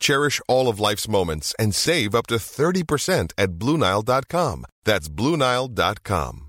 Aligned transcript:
Cherish 0.00 0.40
all 0.48 0.68
of 0.68 0.80
life's 0.80 1.08
moments 1.08 1.54
and 1.58 1.74
save 1.74 2.14
up 2.14 2.26
to 2.28 2.36
30% 2.36 3.32
at 3.36 3.58
BlueNile.com. 3.58 4.64
That's 4.84 5.08
BlueNile.com. 5.08 6.46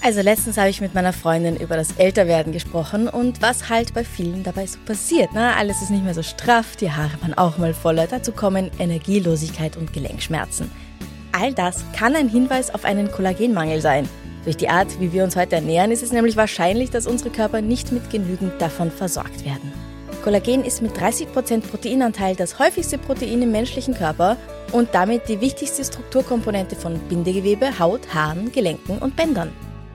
Also 0.00 0.22
letztens 0.22 0.56
habe 0.56 0.70
ich 0.70 0.80
mit 0.80 0.94
meiner 0.94 1.12
Freundin 1.12 1.56
über 1.56 1.76
das 1.76 1.92
Älterwerden 1.98 2.52
gesprochen 2.52 3.08
und 3.08 3.42
was 3.42 3.68
halt 3.68 3.94
bei 3.94 4.04
vielen 4.04 4.44
dabei 4.44 4.64
so 4.64 4.78
passiert. 4.86 5.30
Na, 5.34 5.56
alles 5.56 5.82
ist 5.82 5.90
nicht 5.90 6.04
mehr 6.04 6.14
so 6.14 6.22
straff, 6.22 6.76
die 6.76 6.92
Haare 6.92 7.20
waren 7.20 7.34
auch 7.34 7.58
mal 7.58 7.74
voller, 7.74 8.06
dazu 8.06 8.30
kommen 8.30 8.70
Energielosigkeit 8.78 9.76
und 9.76 9.92
Gelenkschmerzen. 9.92 10.70
All 11.32 11.52
das 11.52 11.84
kann 11.96 12.14
ein 12.14 12.28
Hinweis 12.28 12.72
auf 12.72 12.84
einen 12.84 13.10
Kollagenmangel 13.10 13.80
sein. 13.80 14.08
Durch 14.44 14.56
die 14.56 14.68
Art, 14.68 15.00
wie 15.00 15.12
wir 15.12 15.24
uns 15.24 15.34
heute 15.34 15.56
ernähren, 15.56 15.90
ist 15.90 16.02
es 16.02 16.12
nämlich 16.12 16.36
wahrscheinlich, 16.36 16.90
dass 16.90 17.06
unsere 17.06 17.30
Körper 17.30 17.60
nicht 17.60 17.90
mit 17.90 18.08
genügend 18.08 18.62
davon 18.62 18.90
versorgt 18.92 19.44
werden. 19.44 19.72
Kollagen 20.28 20.62
ist 20.62 20.82
mit 20.82 20.94
30% 20.94 21.62
Proteinanteil 21.62 22.36
das 22.36 22.58
häufigste 22.58 22.98
Protein 22.98 23.40
im 23.40 23.50
menschlichen 23.50 23.94
Körper 23.94 24.36
und 24.72 24.90
damit 24.92 25.26
die 25.26 25.40
wichtigste 25.40 25.82
Strukturkomponente 25.82 26.76
von 26.76 26.98
Bindegewebe, 27.08 27.78
Haut, 27.78 28.02
Haaren, 28.12 28.52
Gelenken 28.52 28.98
und 28.98 29.16
Bändern. 29.16 29.50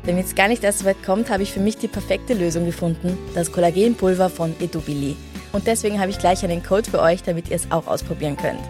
Damit 0.08 0.26
es 0.26 0.34
gar 0.34 0.48
nicht 0.48 0.64
erst 0.64 0.80
so 0.80 0.86
weit 0.86 1.04
kommt, 1.06 1.30
habe 1.30 1.44
ich 1.44 1.52
für 1.52 1.59
mich 1.59 1.78
die 1.78 1.88
perfekte 1.88 2.34
Lösung 2.34 2.66
gefunden, 2.66 3.16
das 3.36 3.52
Kollagenpulver 3.52 4.31
von 4.31 4.56
Edubili. 4.59 5.16
Und 5.52 5.67
deswegen 5.67 6.00
habe 6.00 6.09
ich 6.09 6.17
gleich 6.17 6.44
einen 6.44 6.64
Code 6.64 6.89
für 6.89 7.00
euch, 7.00 7.22
damit 7.22 7.50
ihr 7.50 7.58
es 7.58 7.70
auch 7.70 7.86
ausprobieren 7.86 8.36
könnt. 8.36 8.61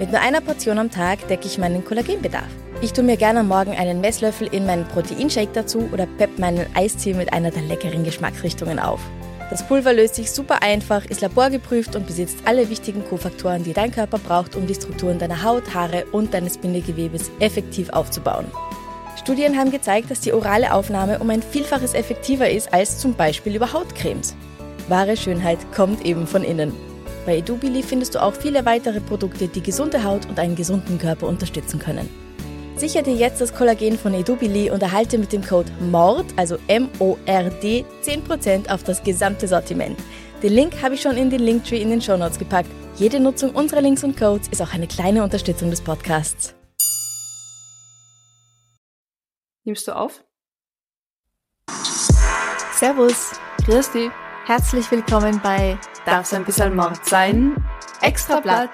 Mit 0.00 0.10
nur 0.10 0.20
einer 0.20 0.40
Portion 0.40 0.80
am 0.80 0.90
Tag 0.90 1.28
decke 1.28 1.46
ich 1.46 1.56
meinen 1.56 1.84
Kollagenbedarf. 1.84 2.50
Ich 2.82 2.92
tue 2.92 3.04
mir 3.04 3.16
gerne 3.16 3.40
am 3.40 3.48
Morgen 3.48 3.76
einen 3.76 4.00
Messlöffel 4.00 4.48
in 4.48 4.66
meinen 4.66 4.88
Proteinshake 4.88 5.52
dazu 5.52 5.88
oder 5.92 6.06
pepp 6.18 6.40
meinen 6.40 6.66
Eistee 6.74 7.14
mit 7.14 7.32
einer 7.32 7.52
der 7.52 7.62
leckeren 7.62 8.02
Geschmacksrichtungen 8.02 8.80
auf. 8.80 8.98
Das 9.50 9.66
Pulver 9.66 9.92
löst 9.92 10.14
sich 10.14 10.30
super 10.30 10.62
einfach, 10.62 11.04
ist 11.04 11.22
laborgeprüft 11.22 11.96
und 11.96 12.06
besitzt 12.06 12.38
alle 12.44 12.70
wichtigen 12.70 13.04
Kofaktoren, 13.04 13.64
die 13.64 13.72
dein 13.72 13.90
Körper 13.90 14.18
braucht, 14.18 14.54
um 14.54 14.68
die 14.68 14.76
Strukturen 14.76 15.18
deiner 15.18 15.42
Haut, 15.42 15.74
Haare 15.74 16.04
und 16.12 16.32
deines 16.32 16.56
Bindegewebes 16.56 17.32
effektiv 17.40 17.90
aufzubauen. 17.90 18.46
Studien 19.16 19.58
haben 19.58 19.72
gezeigt, 19.72 20.08
dass 20.08 20.20
die 20.20 20.32
orale 20.32 20.72
Aufnahme 20.72 21.18
um 21.18 21.28
ein 21.30 21.42
Vielfaches 21.42 21.94
effektiver 21.94 22.48
ist 22.48 22.72
als 22.72 22.98
zum 22.98 23.14
Beispiel 23.14 23.56
über 23.56 23.72
Hautcremes. 23.72 24.36
Wahre 24.88 25.16
Schönheit 25.16 25.58
kommt 25.74 26.06
eben 26.06 26.28
von 26.28 26.44
innen. 26.44 26.72
Bei 27.26 27.38
Edubili 27.38 27.82
findest 27.82 28.14
du 28.14 28.22
auch 28.22 28.34
viele 28.34 28.64
weitere 28.64 29.00
Produkte, 29.00 29.48
die 29.48 29.62
gesunde 29.62 30.04
Haut 30.04 30.26
und 30.26 30.38
einen 30.38 30.54
gesunden 30.54 30.98
Körper 30.98 31.26
unterstützen 31.26 31.80
können. 31.80 32.08
Sichere 32.80 33.02
dir 33.02 33.14
jetzt 33.14 33.42
das 33.42 33.52
Kollagen 33.54 33.98
von 33.98 34.14
Edubili 34.14 34.70
und 34.70 34.82
erhalte 34.82 35.18
mit 35.18 35.34
dem 35.34 35.44
Code 35.44 35.70
MORD, 35.80 36.24
also 36.38 36.56
M-O-R-D, 36.66 37.84
10% 38.02 38.70
auf 38.70 38.82
das 38.84 39.02
gesamte 39.02 39.46
Sortiment. 39.46 39.98
Den 40.42 40.54
Link 40.54 40.82
habe 40.82 40.94
ich 40.94 41.02
schon 41.02 41.18
in 41.18 41.28
den 41.28 41.40
Linktree 41.40 41.82
in 41.82 41.90
den 41.90 42.00
Shownotes 42.00 42.38
gepackt. 42.38 42.70
Jede 42.96 43.20
Nutzung 43.20 43.50
unserer 43.50 43.82
Links 43.82 44.02
und 44.02 44.16
Codes 44.18 44.48
ist 44.48 44.62
auch 44.62 44.72
eine 44.72 44.86
kleine 44.86 45.22
Unterstützung 45.22 45.68
des 45.68 45.82
Podcasts. 45.82 46.54
Nimmst 49.64 49.86
du 49.86 49.94
auf? 49.94 50.24
Servus, 52.72 53.32
Grüß 53.66 53.92
dich. 53.92 54.10
herzlich 54.46 54.90
willkommen 54.90 55.38
bei 55.42 55.78
Darf's 56.06 56.32
ein 56.32 56.46
bisschen 56.46 56.74
Mord 56.74 57.04
sein? 57.04 57.62
Extrablatt. 58.00 58.70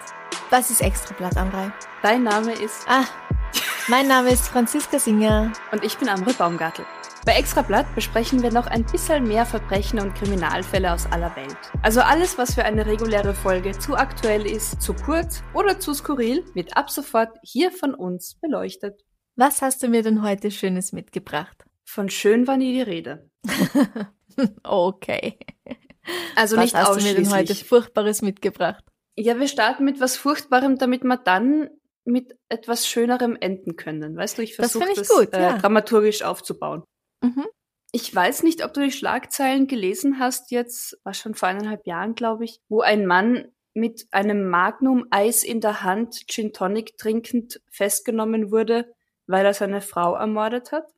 Was 0.51 0.71
ist 0.71 0.81
Extrablatt, 0.81 1.37
Amrei? 1.37 1.73
Dein 2.05 2.23
Name 2.23 2.53
ist 2.53 2.87
Ah, 2.89 3.03
mein 3.89 4.09
Name 4.09 4.31
ist 4.31 4.49
Franziska 4.49 4.99
Singer. 4.99 5.53
und 5.73 5.85
ich 5.85 5.97
bin 5.97 6.09
Amre 6.09 6.33
Baumgartel. 6.33 6.85
Bei 7.25 7.33
Extrablatt 7.35 7.93
besprechen 7.95 8.43
wir 8.43 8.53
noch 8.53 8.67
ein 8.67 8.85
bisschen 8.85 9.25
mehr 9.25 9.47
Verbrechen 9.47 9.99
und 10.01 10.15
Kriminalfälle 10.15 10.93
aus 10.93 11.07
aller 11.07 11.35
Welt. 11.35 11.57
Also 11.83 12.01
alles, 12.01 12.39
was 12.39 12.55
für 12.55 12.65
eine 12.65 12.87
reguläre 12.87 13.35
Folge 13.35 13.77
zu 13.79 13.97
aktuell 13.97 14.47
ist, 14.47 14.81
zu 14.81 14.95
kurz 14.95 15.43
oder 15.55 15.81
zu 15.81 15.93
skurril, 15.95 16.45
wird 16.55 16.77
ab 16.77 16.91
sofort 16.91 17.37
hier 17.43 17.73
von 17.73 17.95
uns 17.95 18.37
beleuchtet. 18.41 19.03
Was 19.35 19.61
hast 19.63 19.83
du 19.83 19.89
mir 19.89 20.03
denn 20.03 20.23
heute 20.23 20.51
Schönes 20.51 20.93
mitgebracht? 20.93 21.65
Von 21.85 22.11
schön 22.11 22.47
war 22.47 22.57
nie 22.57 22.73
die 22.75 22.83
Rede. 22.83 23.31
Okay. 24.65 25.39
Also 26.35 26.57
Was 26.57 26.65
nicht 26.65 26.75
hast 26.75 27.01
du 27.01 27.03
mir 27.03 27.15
denn 27.15 27.31
heute 27.31 27.45
ausschließlich. 27.45 27.69
Furchtbares 27.69 28.21
mitgebracht? 28.21 28.85
Ja, 29.17 29.41
wir 29.41 29.49
starten 29.49 29.85
mit 29.85 29.99
was 29.99 30.19
Furchtbarem, 30.19 30.77
damit 30.77 31.05
wir 31.05 31.17
dann 31.17 31.71
mit 32.07 32.39
etwas 32.49 32.87
Schönerem 32.87 33.37
enden 33.39 33.77
können. 33.77 34.17
Weißt 34.17 34.39
du, 34.39 34.43
ich 34.43 34.57
Das 34.57 34.73
versuche 34.73 34.95
das, 34.95 35.11
ich 35.11 35.15
gut, 35.15 35.35
äh, 35.35 35.43
ja. 35.43 35.59
dramaturgisch 35.59 36.23
aufzubauen. 36.23 36.85
Mhm. 37.21 37.47
Ich 37.93 38.15
weiß 38.15 38.43
nicht, 38.43 38.65
ob 38.65 38.73
du 38.75 38.81
die 38.81 38.93
Schlagzeilen 38.93 39.67
gelesen 39.67 40.19
hast, 40.19 40.51
jetzt 40.51 40.99
war 41.05 41.15
schon 41.15 41.35
vor 41.35 41.49
eineinhalb 41.49 41.87
Jahren, 41.87 42.15
glaube 42.15 42.45
ich, 42.45 42.61
wo 42.69 42.81
ein 42.81 43.07
Mann 43.07 43.49
mit 43.75 44.07
einem 44.11 44.49
Magnum-Eis 44.49 45.45
in 45.45 45.61
der 45.61 45.83
Hand, 45.83 46.27
Gin 46.29 46.53
Tonic 46.53 46.97
trinkend, 46.97 47.61
festgenommen 47.71 48.51
wurde, 48.51 48.93
weil 49.27 49.45
er 49.45 49.55
seine 49.55 49.81
Frau 49.81 50.15
ermordet 50.15 50.73
hat. 50.73 50.93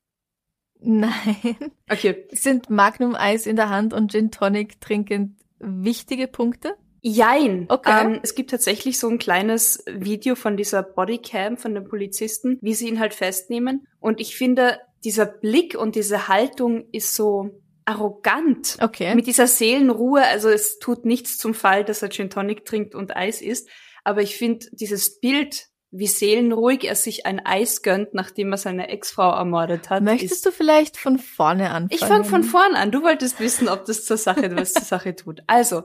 Nein. 0.80 1.56
Okay. 1.90 2.28
Sind 2.30 2.70
Magnum-Eis 2.70 3.46
in 3.46 3.56
der 3.56 3.68
Hand 3.70 3.92
und 3.94 4.12
Gin 4.12 4.30
Tonic 4.30 4.80
trinkend 4.80 5.40
wichtige 5.58 6.28
Punkte? 6.28 6.76
Jein. 7.00 7.66
Okay. 7.68 8.04
Ähm, 8.04 8.20
es 8.22 8.34
gibt 8.34 8.50
tatsächlich 8.50 8.98
so 8.98 9.08
ein 9.08 9.18
kleines 9.18 9.84
Video 9.86 10.34
von 10.34 10.56
dieser 10.56 10.82
Bodycam 10.82 11.56
von 11.56 11.74
den 11.74 11.84
Polizisten, 11.84 12.58
wie 12.60 12.74
sie 12.74 12.88
ihn 12.88 13.00
halt 13.00 13.14
festnehmen. 13.14 13.86
Und 14.00 14.20
ich 14.20 14.36
finde, 14.36 14.78
dieser 15.04 15.26
Blick 15.26 15.76
und 15.76 15.94
diese 15.94 16.28
Haltung 16.28 16.86
ist 16.92 17.14
so 17.14 17.50
arrogant. 17.84 18.76
Okay. 18.80 19.14
Mit 19.14 19.26
dieser 19.26 19.46
Seelenruhe, 19.46 20.22
also 20.22 20.48
es 20.48 20.78
tut 20.78 21.06
nichts 21.06 21.38
zum 21.38 21.54
Fall, 21.54 21.84
dass 21.84 22.02
er 22.02 22.10
Gin 22.10 22.30
Tonic 22.30 22.64
trinkt 22.64 22.94
und 22.94 23.16
Eis 23.16 23.40
isst. 23.40 23.68
Aber 24.04 24.22
ich 24.22 24.36
finde 24.36 24.66
dieses 24.72 25.20
Bild, 25.20 25.68
wie 25.90 26.06
seelenruhig 26.06 26.84
er 26.84 26.94
sich 26.94 27.24
ein 27.24 27.44
Eis 27.44 27.82
gönnt, 27.82 28.12
nachdem 28.12 28.52
er 28.52 28.58
seine 28.58 28.88
Ex-Frau 28.88 29.30
ermordet 29.30 29.88
hat. 29.88 30.02
Möchtest 30.02 30.44
du 30.44 30.50
vielleicht 30.50 30.98
von 30.98 31.18
vorne 31.18 31.70
anfangen? 31.70 31.88
ich 31.90 32.00
fange 32.00 32.24
von 32.24 32.44
vorn 32.44 32.74
an. 32.74 32.90
Du 32.90 33.02
wolltest 33.02 33.40
wissen, 33.40 33.68
ob 33.68 33.86
das 33.86 34.04
zur 34.04 34.18
Sache, 34.18 34.54
was 34.54 34.74
zur 34.74 34.82
Sache 34.82 35.16
tut. 35.16 35.40
Also, 35.46 35.84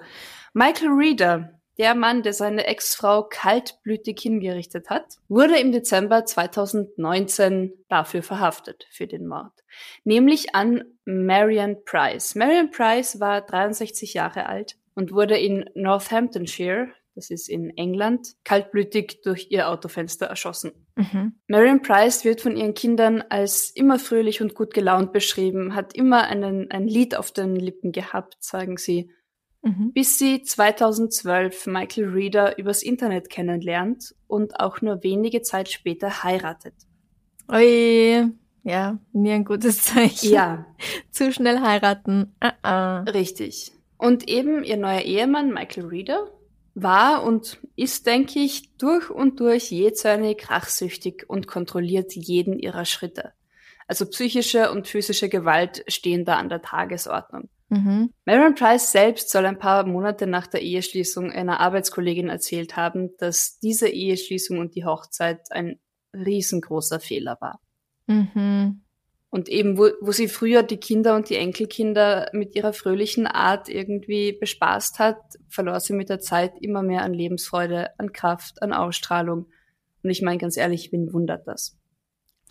Michael 0.56 0.90
Reeder, 0.90 1.60
der 1.80 1.96
Mann, 1.96 2.22
der 2.22 2.34
seine 2.34 2.68
Ex-Frau 2.68 3.24
kaltblütig 3.24 4.20
hingerichtet 4.22 4.92
hat, 4.92 5.18
wurde 5.28 5.58
im 5.58 5.72
Dezember 5.72 6.26
2019 6.26 7.74
dafür 7.90 8.22
verhaftet, 8.22 8.86
für 8.92 9.08
den 9.08 9.26
Mord. 9.26 9.52
Nämlich 10.04 10.54
an 10.54 10.84
Marion 11.06 11.84
Price. 11.86 12.36
Marion 12.36 12.70
Price 12.70 13.20
war 13.20 13.42
63 13.42 14.14
Jahre 14.14 14.46
alt 14.46 14.78
und 14.94 15.12
wurde 15.12 15.40
in 15.40 15.68
Northamptonshire, 15.74 16.90
das 17.16 17.32
ist 17.32 17.50
in 17.50 17.76
England, 17.76 18.36
kaltblütig 18.44 19.22
durch 19.24 19.48
ihr 19.50 19.70
Autofenster 19.70 20.28
erschossen. 20.28 20.72
Mhm. 20.96 21.34
Marion 21.48 21.82
Price 21.82 22.26
wird 22.26 22.42
von 22.42 22.56
ihren 22.56 22.76
Kindern 22.76 23.24
als 23.28 23.72
immer 23.72 23.98
fröhlich 23.98 24.40
und 24.40 24.54
gut 24.54 24.76
gelaunt 24.76 25.14
beschrieben, 25.14 25.74
hat 25.74 25.96
immer 25.96 26.28
einen, 26.28 26.70
ein 26.70 26.88
Lied 26.88 27.16
auf 27.16 27.32
den 27.32 27.56
Lippen 27.56 27.92
gehabt, 27.92 28.38
sagen 28.40 28.78
sie, 28.78 29.10
Mhm. 29.66 29.94
bis 29.94 30.20
sie 30.20 30.44
2012 30.44 31.68
Michael 31.68 32.10
Reeder 32.10 32.58
übers 32.58 32.84
Internet 32.84 33.30
kennenlernt 33.30 34.14
und 34.28 34.60
auch 34.60 34.82
nur 34.82 35.04
wenige 35.04 35.42
Zeit 35.42 35.70
später 35.70 36.24
heiratet. 36.24 36.74
Ui, 37.50 38.30
ja, 38.64 39.00
nie 39.14 39.32
ein 39.32 39.46
gutes 39.46 39.84
Zeichen. 39.84 40.32
Ja, 40.32 40.66
Zu 41.12 41.32
schnell 41.32 41.62
heiraten. 41.62 42.36
Ah, 42.42 42.54
ah. 42.62 43.00
richtig. 43.04 43.72
Und 43.98 44.28
eben 44.28 44.66
ihr 44.66 44.76
neuer 44.76 45.02
Ehemann 45.02 45.54
Michael 45.54 45.86
Reeder 45.86 46.30
war 46.76 47.24
und 47.24 47.60
ist, 47.78 48.06
denke 48.06 48.40
ich, 48.40 48.76
durch 48.78 49.10
und 49.10 49.40
durch 49.40 49.72
jähzornig, 49.72 50.50
rachsüchtig 50.50 51.30
und 51.30 51.48
kontrolliert 51.48 52.14
jeden 52.14 52.60
ihrer 52.60 52.84
Schritte. 52.84 53.32
Also 53.88 54.06
psychische 54.08 54.72
und 54.72 54.88
physische 54.88 55.30
Gewalt 55.30 55.86
stehen 55.88 56.26
da 56.26 56.36
an 56.36 56.50
der 56.50 56.62
Tagesordnung. 56.62 57.50
Mhm. 57.74 58.14
Marion 58.26 58.54
Price 58.54 58.92
selbst 58.92 59.32
soll 59.32 59.46
ein 59.46 59.58
paar 59.58 59.86
Monate 59.88 60.28
nach 60.28 60.46
der 60.46 60.62
Eheschließung 60.62 61.32
einer 61.32 61.60
Arbeitskollegin 61.60 62.30
erzählt 62.30 62.78
haben, 62.78 63.18
dass 63.18 63.58
diese 63.60 63.88
Eheschließung 63.88 64.60
und 64.60 64.76
die 64.76 64.86
Hochzeit 64.86 65.52
ein 65.52 65.80
riesengroßer 66.14 67.00
Fehler 67.00 67.38
war. 67.42 67.60
Mhm. 68.06 68.84
Und 69.30 69.50
eben, 69.50 69.80
wo, 69.80 69.90
wo 70.02 70.12
sie 70.12 70.28
früher 70.28 70.62
die 70.62 70.78
Kinder 70.78 71.16
und 71.16 71.30
die 71.30 71.38
Enkelkinder 71.38 72.30
mit 72.34 72.56
ihrer 72.56 72.74
fröhlichen 72.74 73.26
Art 73.26 73.68
irgendwie 73.68 74.34
bespaßt 74.34 75.00
hat, 75.00 75.18
verlor 75.50 75.80
sie 75.80 75.94
mit 75.94 76.10
der 76.10 76.20
Zeit 76.20 76.54
immer 76.62 76.84
mehr 76.84 77.02
an 77.02 77.16
Lebensfreude, 77.16 77.98
an 77.98 78.14
Kraft, 78.14 78.62
an 78.62 78.74
Ausstrahlung. 78.74 79.48
Und 80.04 80.10
ich 80.12 80.22
meine 80.22 80.38
ganz 80.38 80.56
ehrlich, 80.56 80.92
wen 80.92 81.12
wundert 81.14 81.48
das? 81.48 81.76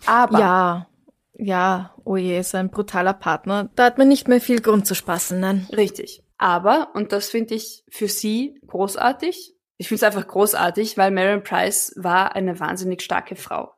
Aber. 0.05 0.37
Ja, 0.37 0.87
ja, 1.35 1.95
oh 2.03 2.15
je, 2.15 2.41
so 2.41 2.57
ein 2.57 2.69
brutaler 2.69 3.13
Partner. 3.13 3.69
Da 3.75 3.85
hat 3.85 3.97
man 3.97 4.07
nicht 4.07 4.27
mehr 4.27 4.41
viel 4.41 4.61
Grund 4.61 4.85
zu 4.85 4.95
spaßen, 4.95 5.39
nein. 5.39 5.67
Richtig. 5.75 6.23
Aber, 6.37 6.89
und 6.93 7.11
das 7.11 7.29
finde 7.29 7.55
ich 7.55 7.83
für 7.89 8.07
sie 8.07 8.59
großartig, 8.67 9.55
ich 9.77 9.87
finde 9.87 10.05
es 10.05 10.15
einfach 10.15 10.27
großartig, 10.27 10.97
weil 10.97 11.11
Marion 11.11 11.43
Price 11.43 11.93
war 11.95 12.35
eine 12.35 12.59
wahnsinnig 12.59 13.01
starke 13.01 13.35
Frau. 13.35 13.73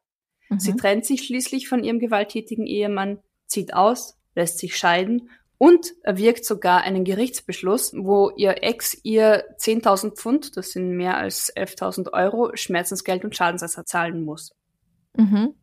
Mhm. 0.49 0.59
Sie 0.59 0.75
trennt 0.75 1.05
sich 1.05 1.23
schließlich 1.25 1.67
von 1.67 1.83
ihrem 1.83 1.99
gewalttätigen 1.99 2.65
Ehemann, 2.65 3.19
zieht 3.47 3.73
aus, 3.73 4.17
lässt 4.35 4.59
sich 4.59 4.75
scheiden 4.75 5.29
und 5.57 5.93
erwirkt 6.03 6.43
sogar 6.45 6.81
einen 6.81 7.05
Gerichtsbeschluss, 7.05 7.93
wo 7.97 8.29
ihr 8.35 8.63
Ex 8.63 8.97
ihr 9.03 9.45
10.000 9.57 10.15
Pfund, 10.15 10.57
das 10.57 10.71
sind 10.71 10.91
mehr 10.91 11.17
als 11.17 11.55
11.000 11.55 12.11
Euro, 12.11 12.51
Schmerzensgeld 12.55 13.23
und 13.23 13.35
Schadensersatz 13.35 13.89
zahlen 13.89 14.23
muss. 14.23 14.53
Mhm. 15.15 15.55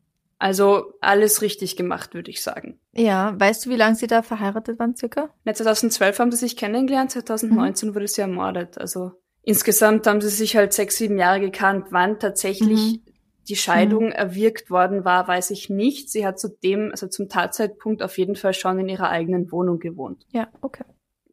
Also 0.42 0.94
alles 1.00 1.40
richtig 1.40 1.76
gemacht, 1.76 2.14
würde 2.14 2.30
ich 2.30 2.42
sagen. 2.42 2.80
Ja, 2.92 3.38
weißt 3.38 3.64
du, 3.64 3.70
wie 3.70 3.76
lange 3.76 3.94
sie 3.94 4.08
da 4.08 4.22
verheiratet 4.22 4.78
waren, 4.80 4.96
circa? 4.96 5.30
2012 5.44 6.18
haben 6.18 6.32
sie 6.32 6.38
sich 6.38 6.56
kennengelernt, 6.56 7.12
2019 7.12 7.88
mhm. 7.88 7.94
wurde 7.94 8.08
sie 8.08 8.22
ermordet. 8.22 8.76
Also 8.76 9.12
insgesamt 9.42 10.06
haben 10.08 10.20
sie 10.20 10.30
sich 10.30 10.56
halt 10.56 10.72
sechs, 10.72 10.96
sieben 10.96 11.16
Jahre 11.16 11.40
gekannt. 11.40 11.86
Wann 11.90 12.18
tatsächlich 12.18 12.94
mhm 12.94 13.12
die 13.48 13.56
Scheidung 13.56 14.06
mhm. 14.06 14.12
erwirkt 14.12 14.70
worden 14.70 15.04
war, 15.04 15.26
weiß 15.26 15.50
ich 15.50 15.68
nicht. 15.68 16.10
Sie 16.10 16.26
hat 16.26 16.38
zudem, 16.38 16.90
also 16.90 17.08
zum 17.08 17.28
Tatzeitpunkt 17.28 18.02
auf 18.02 18.16
jeden 18.18 18.36
Fall 18.36 18.54
schon 18.54 18.78
in 18.78 18.88
ihrer 18.88 19.08
eigenen 19.08 19.50
Wohnung 19.50 19.78
gewohnt. 19.78 20.24
Ja, 20.30 20.48
okay. 20.60 20.84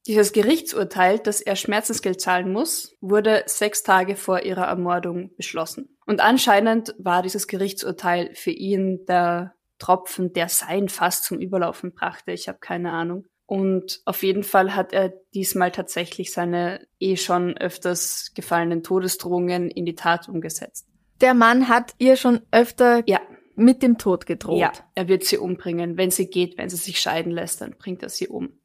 Dieses 0.08 0.32
Gerichtsurteil, 0.32 1.20
dass 1.20 1.42
er 1.42 1.56
Schmerzensgeld 1.56 2.22
zahlen 2.22 2.52
muss, 2.52 2.96
wurde 3.02 3.44
sechs 3.46 3.84
Tage 3.84 4.16
vor 4.16 4.42
ihrer 4.42 4.66
Ermordung 4.66 5.36
beschlossen. 5.36 5.98
Und 6.06 6.22
anscheinend 6.22 6.96
war 6.98 7.22
dieses 7.22 7.48
Gerichtsurteil 7.48 8.34
für 8.34 8.52
ihn 8.52 9.06
der 9.08 9.54
Tropfen, 9.78 10.34
der 10.34 10.50
sein 10.50 10.90
fast 10.90 11.26
zum 11.26 11.40
Überlaufen 11.40 11.94
brachte. 11.94 12.32
Ich 12.32 12.48
habe 12.48 12.60
keine 12.60 12.92
Ahnung. 12.92 13.26
Und 13.46 14.02
auf 14.06 14.24
jeden 14.24 14.44
Fall 14.44 14.76
hat 14.76 14.94
er 14.94 15.14
diesmal 15.34 15.72
tatsächlich 15.72 16.32
seine 16.32 16.86
eh 17.00 17.16
schon 17.16 17.58
öfters 17.58 18.32
gefallenen 18.36 18.84
Todesdrohungen 18.84 19.72
in 19.72 19.86
die 19.86 19.96
Tat 19.96 20.30
umgesetzt 20.30 20.90
der 21.22 21.34
Mann 21.34 21.68
hat 21.68 21.94
ihr 21.98 22.16
schon 22.16 22.42
öfter 22.52 23.04
ja. 23.06 23.20
mit 23.56 23.84
dem 23.84 23.98
Tod 23.98 24.26
gedroht. 24.26 24.60
Ja, 24.60 24.72
er 24.96 25.08
wird 25.08 25.24
sie 25.24 25.38
umbringen. 25.38 25.98
Wenn 25.98 26.12
sie 26.12 26.30
geht, 26.30 26.58
wenn 26.58 26.70
sie 26.70 26.78
sich 26.78 27.00
scheiden 27.00 27.32
lässt, 27.32 27.62
dann 27.62 27.76
bringt 27.78 28.04
er 28.04 28.10
sie 28.10 28.28
um. 28.28 28.59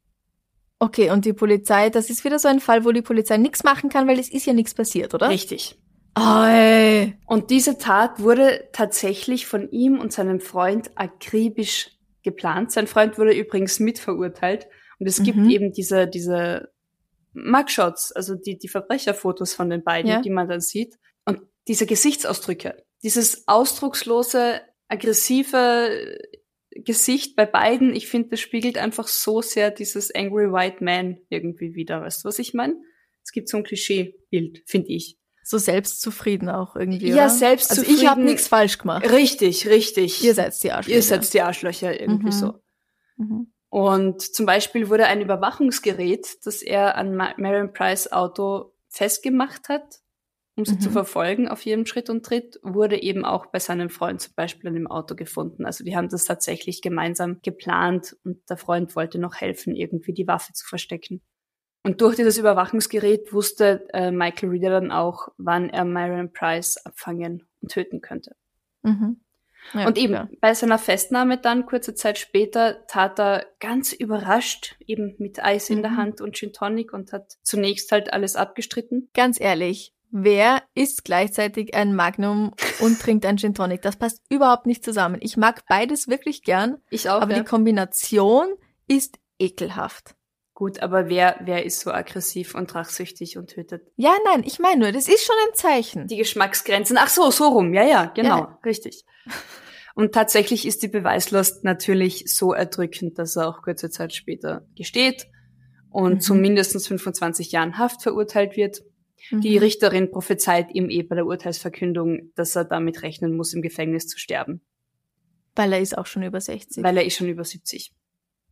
Okay, 0.79 1.09
und 1.09 1.25
die 1.25 1.33
Polizei, 1.33 1.89
das 1.89 2.09
ist 2.09 2.23
wieder 2.25 2.37
so 2.37 2.47
ein 2.47 2.59
Fall, 2.59 2.83
wo 2.85 2.91
die 2.91 3.01
Polizei 3.01 3.37
nichts 3.37 3.63
machen 3.63 3.89
kann, 3.89 4.07
weil 4.07 4.19
es 4.19 4.29
ist 4.29 4.45
ja 4.45 4.53
nichts 4.53 4.73
passiert, 4.73 5.13
oder? 5.13 5.29
Richtig. 5.29 5.79
Oh, 6.17 7.33
und 7.33 7.49
diese 7.49 7.77
Tat 7.77 8.19
wurde 8.19 8.69
tatsächlich 8.71 9.47
von 9.47 9.69
ihm 9.71 9.99
und 9.99 10.13
seinem 10.13 10.39
Freund 10.39 10.91
akribisch 10.95 11.91
geplant. 12.23 12.71
Sein 12.71 12.87
Freund 12.87 13.17
wurde 13.17 13.33
übrigens 13.33 13.79
mitverurteilt. 13.79 14.67
Und 14.99 15.07
es 15.07 15.19
mhm. 15.19 15.23
gibt 15.23 15.37
eben 15.49 15.73
diese, 15.73 16.07
diese 16.07 16.69
Mugshots, 17.33 18.13
also 18.13 18.35
die, 18.35 18.57
die 18.57 18.69
Verbrecherfotos 18.69 19.53
von 19.53 19.69
den 19.69 19.83
beiden, 19.83 20.09
ja. 20.09 20.21
die 20.21 20.29
man 20.29 20.47
dann 20.47 20.61
sieht 20.61 20.95
diese 21.67 21.85
Gesichtsausdrücke, 21.85 22.83
dieses 23.03 23.47
ausdruckslose, 23.47 24.61
aggressive 24.87 26.17
Gesicht 26.75 27.35
bei 27.35 27.45
beiden, 27.45 27.95
ich 27.95 28.07
finde, 28.07 28.29
das 28.29 28.41
spiegelt 28.41 28.77
einfach 28.77 29.07
so 29.07 29.41
sehr 29.41 29.71
dieses 29.71 30.13
Angry 30.13 30.51
White 30.51 30.83
Man 30.83 31.17
irgendwie 31.29 31.73
wieder. 31.73 32.01
Weißt 32.01 32.23
du, 32.23 32.27
was 32.27 32.39
ich 32.39 32.53
meine? 32.53 32.75
Es 33.23 33.31
gibt 33.31 33.49
so 33.49 33.57
ein 33.57 33.63
Klischeebild, 33.63 34.63
finde 34.65 34.89
ich. 34.89 35.17
So 35.43 35.57
selbstzufrieden 35.57 36.49
auch 36.49 36.75
irgendwie. 36.75 37.09
Ja, 37.09 37.15
oder? 37.15 37.29
selbstzufrieden. 37.29 37.91
Also 37.91 38.03
ich 38.03 38.09
habe 38.09 38.21
nichts 38.23 38.47
falsch 38.47 38.77
gemacht. 38.77 39.09
Richtig, 39.11 39.67
richtig. 39.67 40.23
Ihr 40.23 40.33
seid 40.33 40.61
die 40.63 40.71
Arschlöcher. 40.71 40.95
Ihr 40.95 41.03
seid 41.03 41.33
die 41.33 41.41
Arschlöcher 41.41 41.99
irgendwie 41.99 42.27
mhm. 42.27 42.31
so. 42.31 42.53
Mhm. 43.17 43.53
Und 43.69 44.21
zum 44.21 44.45
Beispiel 44.45 44.89
wurde 44.89 45.05
ein 45.05 45.21
Überwachungsgerät, 45.21 46.27
das 46.45 46.61
er 46.61 46.95
an 46.95 47.15
Marion 47.15 47.73
Price 47.73 48.11
Auto 48.11 48.73
festgemacht 48.89 49.69
hat, 49.69 49.99
um 50.55 50.65
sie 50.65 50.75
mhm. 50.75 50.79
zu 50.79 50.89
verfolgen 50.89 51.47
auf 51.47 51.65
jedem 51.65 51.85
Schritt 51.85 52.09
und 52.09 52.25
Tritt, 52.25 52.59
wurde 52.63 53.01
eben 53.01 53.25
auch 53.25 53.47
bei 53.47 53.59
seinem 53.59 53.89
Freund 53.89 54.21
zum 54.21 54.33
Beispiel 54.35 54.69
an 54.69 54.75
dem 54.75 54.87
Auto 54.87 55.15
gefunden. 55.15 55.65
Also 55.65 55.83
die 55.83 55.95
haben 55.95 56.09
das 56.09 56.25
tatsächlich 56.25 56.81
gemeinsam 56.81 57.39
geplant 57.41 58.15
und 58.23 58.49
der 58.49 58.57
Freund 58.57 58.95
wollte 58.95 59.19
noch 59.19 59.35
helfen, 59.35 59.75
irgendwie 59.75 60.13
die 60.13 60.27
Waffe 60.27 60.53
zu 60.53 60.65
verstecken. 60.65 61.21
Und 61.83 62.01
durch 62.01 62.15
dieses 62.15 62.37
Überwachungsgerät 62.37 63.31
wusste 63.31 63.87
äh, 63.93 64.11
Michael 64.11 64.49
Reeder 64.49 64.69
dann 64.69 64.91
auch, 64.91 65.27
wann 65.37 65.69
er 65.69 65.85
Myron 65.85 66.33
Price 66.33 66.77
abfangen 66.77 67.47
und 67.61 67.71
töten 67.71 68.01
könnte. 68.01 68.35
Mhm. 68.81 69.21
Ja, 69.73 69.87
und 69.87 69.97
eben 69.97 70.13
klar. 70.13 70.29
bei 70.41 70.53
seiner 70.53 70.77
Festnahme 70.77 71.37
dann 71.37 71.65
kurze 71.65 71.95
Zeit 71.95 72.17
später 72.17 72.85
tat 72.87 73.19
er 73.19 73.45
ganz 73.59 73.93
überrascht 73.93 74.75
eben 74.85 75.15
mit 75.17 75.43
Eis 75.43 75.69
mhm. 75.69 75.77
in 75.77 75.81
der 75.81 75.91
mhm. 75.91 75.97
Hand 75.97 76.21
und 76.21 76.35
Gin 76.35 76.53
Tonic 76.53 76.93
und 76.93 77.11
hat 77.11 77.37
zunächst 77.41 77.91
halt 77.91 78.13
alles 78.13 78.35
abgestritten. 78.35 79.09
Ganz 79.13 79.39
ehrlich, 79.39 79.94
Wer 80.11 80.63
isst 80.75 81.03
gleichzeitig 81.03 81.75
ein 81.75 81.95
Magnum 81.95 82.53
und 82.79 82.99
trinkt 83.01 83.25
ein 83.25 83.37
Gin 83.37 83.53
Tonic? 83.53 83.81
Das 83.81 83.97
passt 83.97 84.21
überhaupt 84.29 84.65
nicht 84.65 84.83
zusammen. 84.83 85.17
Ich 85.21 85.37
mag 85.37 85.65
beides 85.67 86.07
wirklich 86.07 86.43
gern. 86.43 86.77
Ich 86.89 87.09
auch. 87.09 87.21
Aber 87.21 87.33
ja. 87.33 87.39
die 87.39 87.45
Kombination 87.45 88.47
ist 88.87 89.17
ekelhaft. 89.39 90.15
Gut, 90.53 90.79
aber 90.81 91.09
wer, 91.09 91.37
wer 91.43 91.65
ist 91.65 91.81
so 91.81 91.91
aggressiv 91.91 92.55
und 92.55 92.73
rachsüchtig 92.73 93.37
und 93.37 93.49
tötet? 93.49 93.81
Ja, 93.97 94.15
nein, 94.23 94.43
ich 94.45 94.57
meine 94.57 94.79
nur, 94.79 94.91
das 94.93 95.09
ist 95.09 95.25
schon 95.25 95.35
ein 95.47 95.53
Zeichen. 95.53 96.07
Die 96.07 96.15
Geschmacksgrenzen. 96.15 96.97
Ach 96.97 97.09
so, 97.09 97.29
so 97.29 97.49
rum. 97.49 97.73
Ja, 97.73 97.83
ja, 97.83 98.05
genau. 98.05 98.37
Ja. 98.37 98.59
Richtig. 98.65 99.03
Und 99.95 100.13
tatsächlich 100.13 100.65
ist 100.65 100.81
die 100.81 100.87
Beweislast 100.87 101.65
natürlich 101.65 102.23
so 102.27 102.53
erdrückend, 102.53 103.19
dass 103.19 103.35
er 103.35 103.49
auch 103.49 103.61
kurze 103.61 103.89
Zeit 103.89 104.13
später 104.13 104.65
gesteht 104.77 105.27
und 105.89 106.15
mhm. 106.15 106.19
zu 106.21 106.35
mindestens 106.35 106.87
25 106.87 107.51
Jahren 107.51 107.77
Haft 107.77 108.01
verurteilt 108.01 108.55
wird. 108.55 108.81
Die 109.31 109.55
mhm. 109.55 109.57
Richterin 109.59 110.11
prophezeit 110.11 110.73
ihm 110.73 110.89
eh 110.89 111.03
bei 111.03 111.15
der 111.15 111.25
Urteilsverkündung, 111.25 112.31
dass 112.35 112.55
er 112.55 112.65
damit 112.65 113.01
rechnen 113.01 113.35
muss, 113.35 113.53
im 113.53 113.61
Gefängnis 113.61 114.07
zu 114.07 114.19
sterben. 114.19 114.61
Weil 115.55 115.73
er 115.73 115.79
ist 115.79 115.97
auch 115.97 116.05
schon 116.05 116.23
über 116.23 116.41
60. 116.41 116.83
Weil 116.83 116.97
er 116.97 117.05
ist 117.05 117.15
schon 117.15 117.29
über 117.29 117.43
70. 117.43 117.93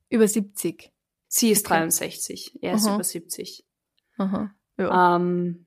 Über 0.09 0.27
70. 0.27 0.91
Sie 1.27 1.51
ist 1.51 1.65
okay. 1.65 1.79
63, 1.79 2.59
er 2.61 2.75
ist 2.75 2.85
Aha. 2.85 2.95
über 2.95 3.03
70. 3.03 3.65
Aha. 4.17 4.51
Ja. 4.77 5.15
Ähm, 5.15 5.65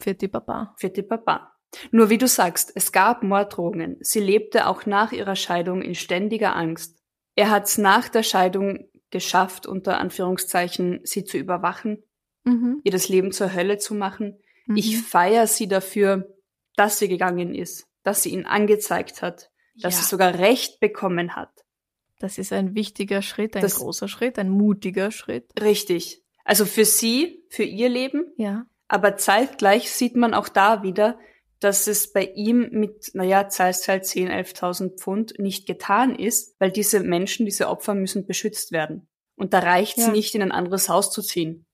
für 0.00 0.14
die 0.14 0.28
Papa. 0.28 0.74
Für 0.76 0.90
die 0.90 1.02
Papa. 1.02 1.54
Nur 1.90 2.10
wie 2.10 2.18
du 2.18 2.26
sagst, 2.26 2.72
es 2.74 2.92
gab 2.92 3.22
Morddrohungen. 3.22 3.96
Sie 4.00 4.20
lebte 4.20 4.66
auch 4.66 4.86
nach 4.86 5.12
ihrer 5.12 5.36
Scheidung 5.36 5.82
in 5.82 5.94
ständiger 5.94 6.56
Angst. 6.56 6.98
Er 7.34 7.50
hat 7.50 7.66
es 7.66 7.78
nach 7.78 8.08
der 8.08 8.22
Scheidung 8.22 8.88
geschafft, 9.10 9.66
unter 9.66 9.98
Anführungszeichen, 9.98 11.00
sie 11.04 11.24
zu 11.24 11.38
überwachen 11.38 12.02
mhm. 12.48 12.80
ihr 12.84 12.92
das 12.92 13.08
Leben 13.08 13.32
zur 13.32 13.54
Hölle 13.54 13.78
zu 13.78 13.94
machen. 13.94 14.38
Mhm. 14.66 14.76
Ich 14.76 14.98
feiere 14.98 15.46
sie 15.46 15.68
dafür, 15.68 16.34
dass 16.76 16.98
sie 16.98 17.08
gegangen 17.08 17.54
ist, 17.54 17.86
dass 18.04 18.22
sie 18.22 18.30
ihn 18.30 18.46
angezeigt 18.46 19.22
hat, 19.22 19.50
dass 19.80 19.94
ja. 19.94 20.00
sie 20.00 20.04
sogar 20.04 20.38
Recht 20.38 20.80
bekommen 20.80 21.36
hat. 21.36 21.50
Das 22.20 22.38
ist 22.38 22.52
ein 22.52 22.74
wichtiger 22.74 23.22
Schritt, 23.22 23.56
ein 23.56 23.62
das, 23.62 23.76
großer 23.76 24.08
Schritt, 24.08 24.38
ein 24.38 24.48
mutiger 24.48 25.10
Schritt. 25.10 25.50
Richtig. 25.60 26.22
Also 26.44 26.64
für 26.64 26.84
sie, 26.84 27.44
für 27.48 27.62
ihr 27.62 27.88
Leben. 27.88 28.32
Ja. 28.36 28.66
Aber 28.88 29.16
zeitgleich 29.16 29.90
sieht 29.90 30.16
man 30.16 30.34
auch 30.34 30.48
da 30.48 30.82
wieder, 30.82 31.18
dass 31.60 31.86
es 31.86 32.12
bei 32.12 32.24
ihm 32.24 32.68
mit, 32.72 33.10
naja, 33.14 33.48
zahlst 33.48 33.88
halt 33.88 34.06
10, 34.06 34.28
11.000 34.28 34.98
Pfund 34.98 35.38
nicht 35.38 35.66
getan 35.66 36.14
ist, 36.14 36.56
weil 36.58 36.70
diese 36.70 37.00
Menschen, 37.00 37.46
diese 37.46 37.68
Opfer 37.68 37.94
müssen 37.94 38.26
beschützt 38.26 38.72
werden. 38.72 39.08
Und 39.36 39.52
da 39.52 39.60
reicht's 39.60 40.06
ja. 40.06 40.10
nicht, 40.10 40.34
in 40.34 40.42
ein 40.42 40.52
anderes 40.52 40.88
Haus 40.88 41.12
zu 41.12 41.22
ziehen 41.22 41.67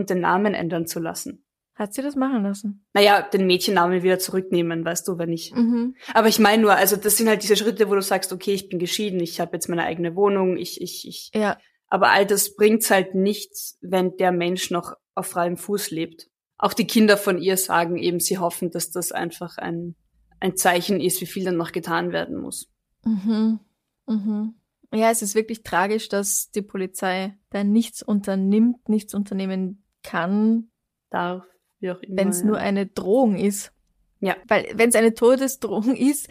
und 0.00 0.10
den 0.10 0.20
Namen 0.20 0.54
ändern 0.54 0.86
zu 0.86 0.98
lassen. 0.98 1.44
Hat 1.74 1.94
sie 1.94 2.02
das 2.02 2.14
machen 2.14 2.42
lassen? 2.42 2.84
Naja, 2.92 3.22
den 3.22 3.46
Mädchennamen 3.46 4.02
wieder 4.02 4.18
zurücknehmen, 4.18 4.84
weißt 4.84 5.08
du, 5.08 5.16
wenn 5.16 5.32
ich. 5.32 5.54
Mhm. 5.54 5.94
Aber 6.12 6.28
ich 6.28 6.38
meine 6.38 6.60
nur, 6.60 6.74
also 6.74 6.96
das 6.96 7.16
sind 7.16 7.28
halt 7.28 7.42
diese 7.42 7.56
Schritte, 7.56 7.88
wo 7.88 7.94
du 7.94 8.02
sagst, 8.02 8.32
okay, 8.34 8.52
ich 8.52 8.68
bin 8.68 8.78
geschieden, 8.78 9.20
ich 9.20 9.40
habe 9.40 9.54
jetzt 9.54 9.68
meine 9.68 9.84
eigene 9.84 10.14
Wohnung, 10.14 10.58
ich, 10.58 10.80
ich, 10.82 11.08
ich. 11.08 11.30
Ja. 11.34 11.56
Aber 11.86 12.10
all 12.10 12.26
das 12.26 12.54
bringt's 12.54 12.90
halt 12.90 13.14
nichts, 13.14 13.78
wenn 13.80 14.16
der 14.18 14.30
Mensch 14.30 14.70
noch 14.70 14.94
auf 15.14 15.28
freiem 15.28 15.56
Fuß 15.56 15.90
lebt. 15.90 16.28
auch 16.58 16.74
die 16.74 16.86
Kinder 16.86 17.16
von 17.16 17.38
ihr 17.38 17.56
sagen 17.56 17.96
eben, 17.96 18.20
sie 18.20 18.38
hoffen, 18.38 18.70
dass 18.70 18.90
das 18.90 19.12
einfach 19.12 19.56
ein, 19.56 19.94
ein 20.40 20.56
Zeichen 20.56 21.00
ist, 21.00 21.20
wie 21.22 21.26
viel 21.26 21.44
dann 21.44 21.56
noch 21.56 21.72
getan 21.72 22.12
werden 22.12 22.36
muss. 22.36 22.68
Mhm. 23.04 23.60
Mhm. 24.06 24.54
Ja, 24.92 25.10
es 25.10 25.22
ist 25.22 25.34
wirklich 25.34 25.62
tragisch, 25.62 26.08
dass 26.08 26.50
die 26.50 26.62
Polizei 26.62 27.38
da 27.50 27.64
nichts 27.64 28.02
unternimmt, 28.02 28.88
nichts 28.88 29.14
unternehmen 29.14 29.82
kann. 30.02 30.70
Darf, 31.10 31.44
wie 31.80 31.90
auch 31.90 32.00
immer. 32.00 32.16
Wenn 32.16 32.28
es 32.28 32.40
ja. 32.40 32.46
nur 32.46 32.58
eine 32.58 32.86
Drohung 32.86 33.36
ist. 33.36 33.72
Ja. 34.20 34.36
Weil 34.46 34.68
wenn 34.74 34.90
es 34.90 34.94
eine 34.94 35.14
Todesdrohung 35.14 35.96
ist, 35.96 36.28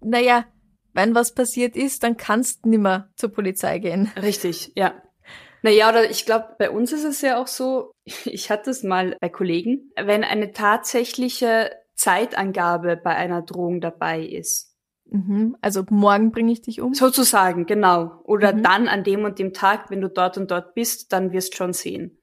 naja, 0.00 0.46
wenn 0.94 1.14
was 1.14 1.34
passiert 1.34 1.76
ist, 1.76 2.02
dann 2.02 2.16
kannst 2.16 2.64
du 2.64 2.70
nimmer 2.70 3.10
zur 3.16 3.30
Polizei 3.30 3.78
gehen. 3.78 4.10
Richtig, 4.20 4.72
ja. 4.74 5.00
Naja, 5.62 5.90
oder 5.90 6.10
ich 6.10 6.24
glaube, 6.24 6.56
bei 6.58 6.70
uns 6.70 6.92
ist 6.92 7.04
es 7.04 7.20
ja 7.20 7.40
auch 7.40 7.46
so, 7.46 7.92
ich 8.24 8.50
hatte 8.50 8.70
es 8.70 8.82
mal 8.82 9.16
bei 9.20 9.28
Kollegen, 9.28 9.90
wenn 9.96 10.24
eine 10.24 10.52
tatsächliche 10.52 11.70
Zeitangabe 11.94 12.96
bei 12.96 13.14
einer 13.14 13.42
Drohung 13.42 13.80
dabei 13.80 14.22
ist. 14.22 14.76
Mhm. 15.10 15.56
Also 15.60 15.84
morgen 15.90 16.32
bringe 16.32 16.52
ich 16.52 16.62
dich 16.62 16.80
um? 16.80 16.94
Sozusagen, 16.94 17.66
genau. 17.66 18.20
Oder 18.24 18.52
mhm. 18.54 18.62
dann 18.62 18.88
an 18.88 19.04
dem 19.04 19.24
und 19.24 19.38
dem 19.38 19.52
Tag, 19.52 19.90
wenn 19.90 20.00
du 20.00 20.08
dort 20.08 20.36
und 20.36 20.50
dort 20.50 20.74
bist, 20.74 21.12
dann 21.12 21.32
wirst 21.32 21.56
schon 21.56 21.72
sehen. 21.72 22.17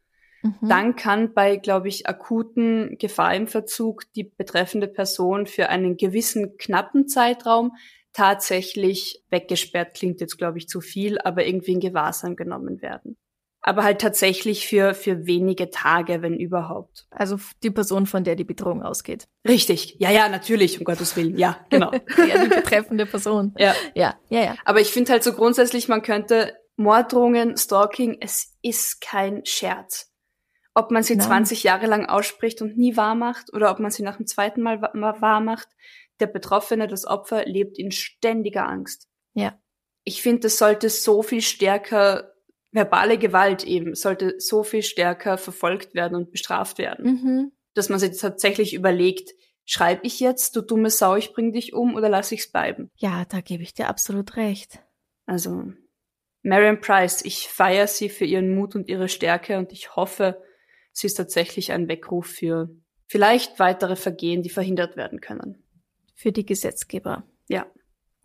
Mhm. 0.46 0.70
Dann 0.70 0.96
kann 0.96 1.34
bei, 1.34 1.58
glaube 1.58 1.88
ich, 1.88 2.08
akuten 2.08 2.98
Gefahr 2.98 3.36
im 3.36 3.48
Verzug 3.48 4.04
die 4.14 4.24
betreffende 4.24 4.88
Person 4.88 5.48
für 5.48 5.70
einen 5.70 5.98
gewissen 5.98 6.58
knappen 6.58 7.08
Zeitraum 7.08 7.74
tatsächlich 8.14 9.24
weggesperrt, 9.30 9.96
klingt 9.96 10.22
jetzt, 10.22 10.38
glaube 10.38 10.58
ich, 10.58 10.70
zu 10.70 10.80
viel, 10.80 11.20
aber 11.20 11.46
irgendwie 11.46 11.74
in 11.74 11.80
Gewahrsam 11.80 12.36
genommen 12.36 12.82
werden. 12.82 13.18
Aber 13.62 13.84
halt 13.84 14.00
tatsächlich 14.00 14.68
für, 14.68 14.94
für 14.94 15.26
wenige 15.26 15.72
Tage, 15.72 16.22
wenn 16.22 16.40
überhaupt. 16.40 17.08
Also 17.10 17.38
die 17.64 17.72
Person, 17.72 18.06
von 18.06 18.24
der 18.24 18.36
die 18.36 18.44
Bedrohung 18.44 18.84
ausgeht. 18.84 19.28
Richtig. 19.46 19.96
Ja, 19.98 20.12
ja, 20.12 20.30
natürlich, 20.30 20.78
um 20.78 20.86
Gottes 20.86 21.18
Willen. 21.18 21.36
Ja, 21.36 21.58
genau. 21.72 21.92
ja, 21.92 22.44
die 22.44 22.50
betreffende 22.50 23.08
Person. 23.08 23.56
Ja. 23.58 23.74
Ja, 23.96 24.14
ja, 24.30 24.44
ja. 24.44 24.56
Aber 24.66 24.82
ich 24.82 24.92
finde 24.92 25.14
halt 25.14 25.24
so 25.24 25.34
grundsätzlich, 25.34 25.88
man 25.88 26.04
könnte 26.04 26.54
Morddrohungen, 26.78 27.58
Stalking, 27.58 28.18
es 28.22 28.54
ist 28.62 29.02
kein 29.02 29.46
Scherz. 29.46 30.12
Ob 30.78 30.92
man 30.92 31.04
sie 31.04 31.16
Nein. 31.16 31.26
20 31.28 31.64
Jahre 31.64 31.88
lang 31.88 32.06
ausspricht 32.06 32.62
und 32.62 32.78
nie 32.78 32.98
wahr 32.98 33.16
macht 33.16 33.54
oder 33.54 33.72
ob 33.72 33.80
man 33.80 33.92
sie 33.92 34.04
nach 34.04 34.18
dem 34.18 34.28
zweiten 34.28 34.62
Mal 34.62 34.82
wahr 34.82 35.40
macht, 35.40 35.70
der 36.20 36.28
Betroffene, 36.28 36.88
das 36.88 37.06
Opfer, 37.06 37.46
lebt 37.46 37.80
in 37.80 37.92
ständiger 37.92 38.68
Angst. 38.68 39.08
Ja. 39.34 39.58
Ich 40.04 40.22
finde, 40.22 40.48
es 40.48 40.58
sollte 40.58 40.90
so 40.90 41.24
viel 41.24 41.42
stärker, 41.42 42.34
verbale 42.72 43.18
Gewalt 43.18 43.64
eben, 43.64 43.96
sollte 43.96 44.36
so 44.38 44.64
viel 44.64 44.84
stärker 44.84 45.38
verfolgt 45.38 45.96
werden 45.96 46.16
und 46.16 46.32
bestraft 46.32 46.78
werden. 46.78 47.06
Mhm. 47.06 47.52
Dass 47.74 47.90
man 47.90 48.00
sich 48.00 48.20
tatsächlich 48.20 48.74
überlegt, 48.74 49.32
schreibe 49.64 50.06
ich 50.06 50.20
jetzt, 50.20 50.56
du 50.56 50.62
dumme 50.62 50.90
Sau, 50.90 51.16
ich 51.16 51.34
bring 51.34 51.54
dich 51.54 51.74
um 51.74 51.96
oder 51.96 52.10
lass 52.10 52.32
ich's 52.32 52.52
bleiben? 52.52 52.92
Ja, 52.98 53.26
da 53.26 53.42
gebe 53.42 53.64
ich 53.64 53.74
dir 53.74 53.88
absolut 53.88 54.36
recht. 54.36 54.80
Also, 55.26 55.64
Marion 56.44 56.80
Price, 56.82 57.24
ich 57.24 57.48
feiere 57.48 57.88
sie 57.88 58.10
für 58.10 58.26
ihren 58.26 58.54
Mut 58.54 58.76
und 58.76 58.90
ihre 58.90 59.10
Stärke 59.10 59.58
und 59.58 59.72
ich 59.72 59.96
hoffe, 59.96 60.44
sie 60.96 61.08
ist 61.08 61.16
tatsächlich 61.16 61.72
ein 61.72 61.88
Weckruf 61.88 62.28
für 62.28 62.70
vielleicht 63.06 63.60
weitere 63.60 63.96
Vergehen, 63.96 64.42
die 64.42 64.50
verhindert 64.50 64.96
werden 64.96 65.22
können 65.22 65.62
für 66.16 66.32
die 66.32 66.46
Gesetzgeber. 66.46 67.24
Ja. 67.48 67.68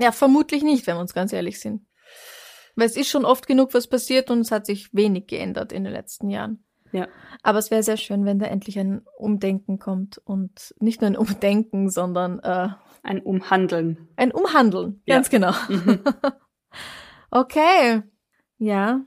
Ja, 0.01 0.13
vermutlich 0.13 0.63
nicht, 0.63 0.87
wenn 0.87 0.97
wir 0.97 1.01
uns 1.01 1.13
ganz 1.13 1.33
ehrlich 1.33 1.61
sind. 1.61 1.85
Weil 2.77 2.87
es 2.87 2.97
ist 2.97 3.11
schon 3.11 3.27
oft 3.27 3.47
genug 3.47 3.75
was 3.75 3.89
passiert 3.89 4.31
und 4.31 4.41
es 4.41 4.51
hat 4.51 4.65
sich 4.65 4.95
wenig 4.95 5.27
geändert 5.27 5.73
in 5.73 5.85
den 5.85 5.93
letzten 5.93 6.31
Jahren. 6.31 6.65
Ja. 6.93 7.09
Aber 7.43 7.59
es 7.59 7.71
wäre 7.71 7.83
sehr 7.83 7.97
schön, 7.97 8.25
wenn 8.25 8.39
da 8.39 8.47
endlich 8.47 8.79
ein 8.79 9.03
Umdenken 9.19 9.79
kommt 9.79 10.19
und 10.19 10.75
nicht 10.81 11.01
nur 11.01 11.11
ein 11.11 11.17
Umdenken, 11.17 11.91
sondern 11.91 12.39
äh, 12.41 12.69
ein 13.03 13.21
Umhandeln. 13.21 14.09
Ein 14.17 14.33
Umhandeln, 14.33 15.03
ganz 15.07 15.31
ja. 15.31 15.39
genau. 15.39 15.53
Mhm. 15.69 16.01
okay. 17.31 18.03
Ja. 18.59 19.05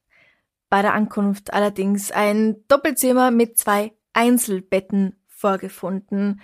Bei 0.68 0.82
der 0.82 0.92
Ankunft 0.92 1.54
allerdings 1.54 2.10
ein 2.10 2.56
Doppelzimmer 2.68 3.30
mit 3.30 3.58
zwei 3.58 3.94
Einzelbetten 4.12 5.16
vorgefunden. 5.44 6.40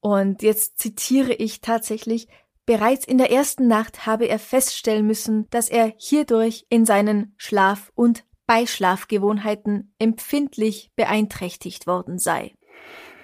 Und 0.00 0.42
jetzt 0.42 0.78
zitiere 0.78 1.32
ich 1.32 1.60
tatsächlich, 1.60 2.28
Bereits 2.66 3.04
in 3.04 3.18
der 3.18 3.30
ersten 3.30 3.68
Nacht 3.68 4.06
habe 4.06 4.24
er 4.24 4.38
feststellen 4.38 5.06
müssen, 5.06 5.46
dass 5.50 5.68
er 5.68 5.92
hierdurch 5.98 6.64
in 6.70 6.86
seinen 6.86 7.34
Schlaf- 7.36 7.92
und 7.94 8.24
Beischlafgewohnheiten 8.46 9.94
empfindlich 9.98 10.90
beeinträchtigt 10.96 11.86
worden 11.86 12.18
sei. 12.18 12.54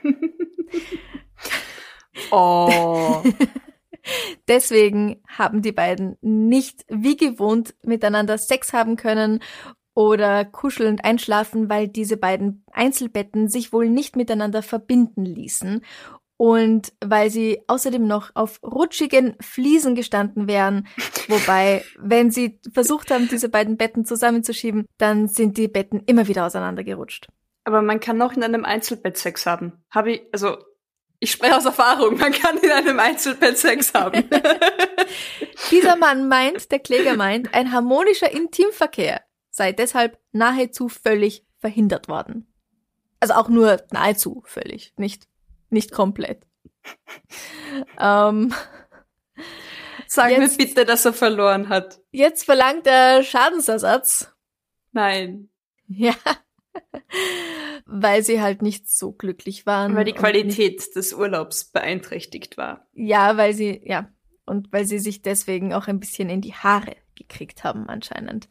oh. 2.31 3.23
Deswegen 4.49 5.23
haben 5.27 5.63
die 5.63 5.73
beiden 5.73 6.19
nicht 6.21 6.85
wie 6.89 7.17
gewohnt 7.17 7.75
miteinander 7.83 8.37
Sex 8.37 8.75
haben 8.75 8.97
können 8.97 9.41
oder 9.95 10.45
kuschelnd 10.45 11.05
einschlafen, 11.05 11.69
weil 11.69 11.89
diese 11.89 12.17
beiden 12.17 12.65
Einzelbetten 12.73 13.49
sich 13.49 13.73
wohl 13.73 13.89
nicht 13.89 14.17
miteinander 14.17 14.63
verbinden 14.63 15.25
ließen 15.25 15.83
und 16.41 16.95
weil 17.05 17.29
sie 17.29 17.61
außerdem 17.67 18.07
noch 18.07 18.31
auf 18.35 18.63
rutschigen 18.63 19.37
Fliesen 19.43 19.95
gestanden 19.95 20.49
wären. 20.49 20.89
Wobei, 21.29 21.85
wenn 21.99 22.31
sie 22.31 22.59
versucht 22.73 23.11
haben, 23.11 23.29
diese 23.29 23.51
beiden 23.51 23.77
Betten 23.77 24.07
zusammenzuschieben, 24.07 24.87
dann 24.97 25.29
sind 25.29 25.59
die 25.59 25.69
Betten 25.69 26.01
immer 26.07 26.29
wieder 26.29 26.47
auseinandergerutscht. 26.47 27.29
Aber 27.65 27.83
man 27.83 28.01
kann 28.01 28.17
noch 28.17 28.33
in 28.33 28.43
einem 28.43 28.65
Einzelbett 28.65 29.19
Sex 29.19 29.45
haben. 29.45 29.85
Habe 29.91 30.13
ich, 30.13 30.23
also 30.33 30.57
ich 31.19 31.31
spreche 31.31 31.59
aus 31.59 31.67
Erfahrung, 31.67 32.17
man 32.17 32.33
kann 32.33 32.57
in 32.57 32.71
einem 32.71 32.99
Einzelbett 32.99 33.59
Sex 33.59 33.93
haben. 33.93 34.25
Dieser 35.71 35.97
Mann 35.97 36.27
meint, 36.27 36.73
der 36.73 36.79
Kläger 36.79 37.17
meint, 37.17 37.53
ein 37.53 37.71
harmonischer 37.71 38.33
Intimverkehr 38.33 39.21
sei 39.51 39.73
deshalb 39.73 40.19
nahezu 40.33 40.89
völlig 40.89 41.47
verhindert 41.59 42.09
worden. 42.09 42.47
Also 43.19 43.35
auch 43.35 43.49
nur 43.49 43.83
nahezu 43.91 44.43
völlig, 44.47 44.95
nicht 44.97 45.29
nicht 45.71 45.93
komplett. 45.93 46.47
ähm, 47.99 48.53
Sag 50.07 50.33
jetzt, 50.33 50.59
mir 50.59 50.67
bitte, 50.67 50.85
dass 50.85 51.05
er 51.05 51.13
verloren 51.13 51.69
hat. 51.69 52.01
Jetzt 52.11 52.45
verlangt 52.45 52.87
er 52.87 53.23
Schadensersatz. 53.23 54.35
Nein. 54.93 55.51
Ja. 55.87 56.15
Weil 57.87 58.25
sie 58.25 58.41
halt 58.41 58.63
nicht 58.63 58.91
so 58.91 59.13
glücklich 59.13 59.67
waren. 59.67 59.95
Weil 59.95 60.05
die 60.05 60.13
Qualität 60.13 60.97
des 60.97 61.13
Urlaubs 61.13 61.65
beeinträchtigt 61.65 62.57
war. 62.57 62.89
Ja, 62.93 63.37
weil 63.37 63.55
sie, 63.55 63.81
ja. 63.85 64.09
Und 64.47 64.73
weil 64.73 64.85
sie 64.85 64.99
sich 64.99 65.23
deswegen 65.23 65.75
auch 65.75 65.87
ein 65.89 66.01
bisschen 66.01 66.29
in 66.29 66.41
die 66.41 66.55
Haare 66.55 66.97
gekriegt 67.17 67.65
haben, 67.65 67.89
anscheinend. 67.89 68.49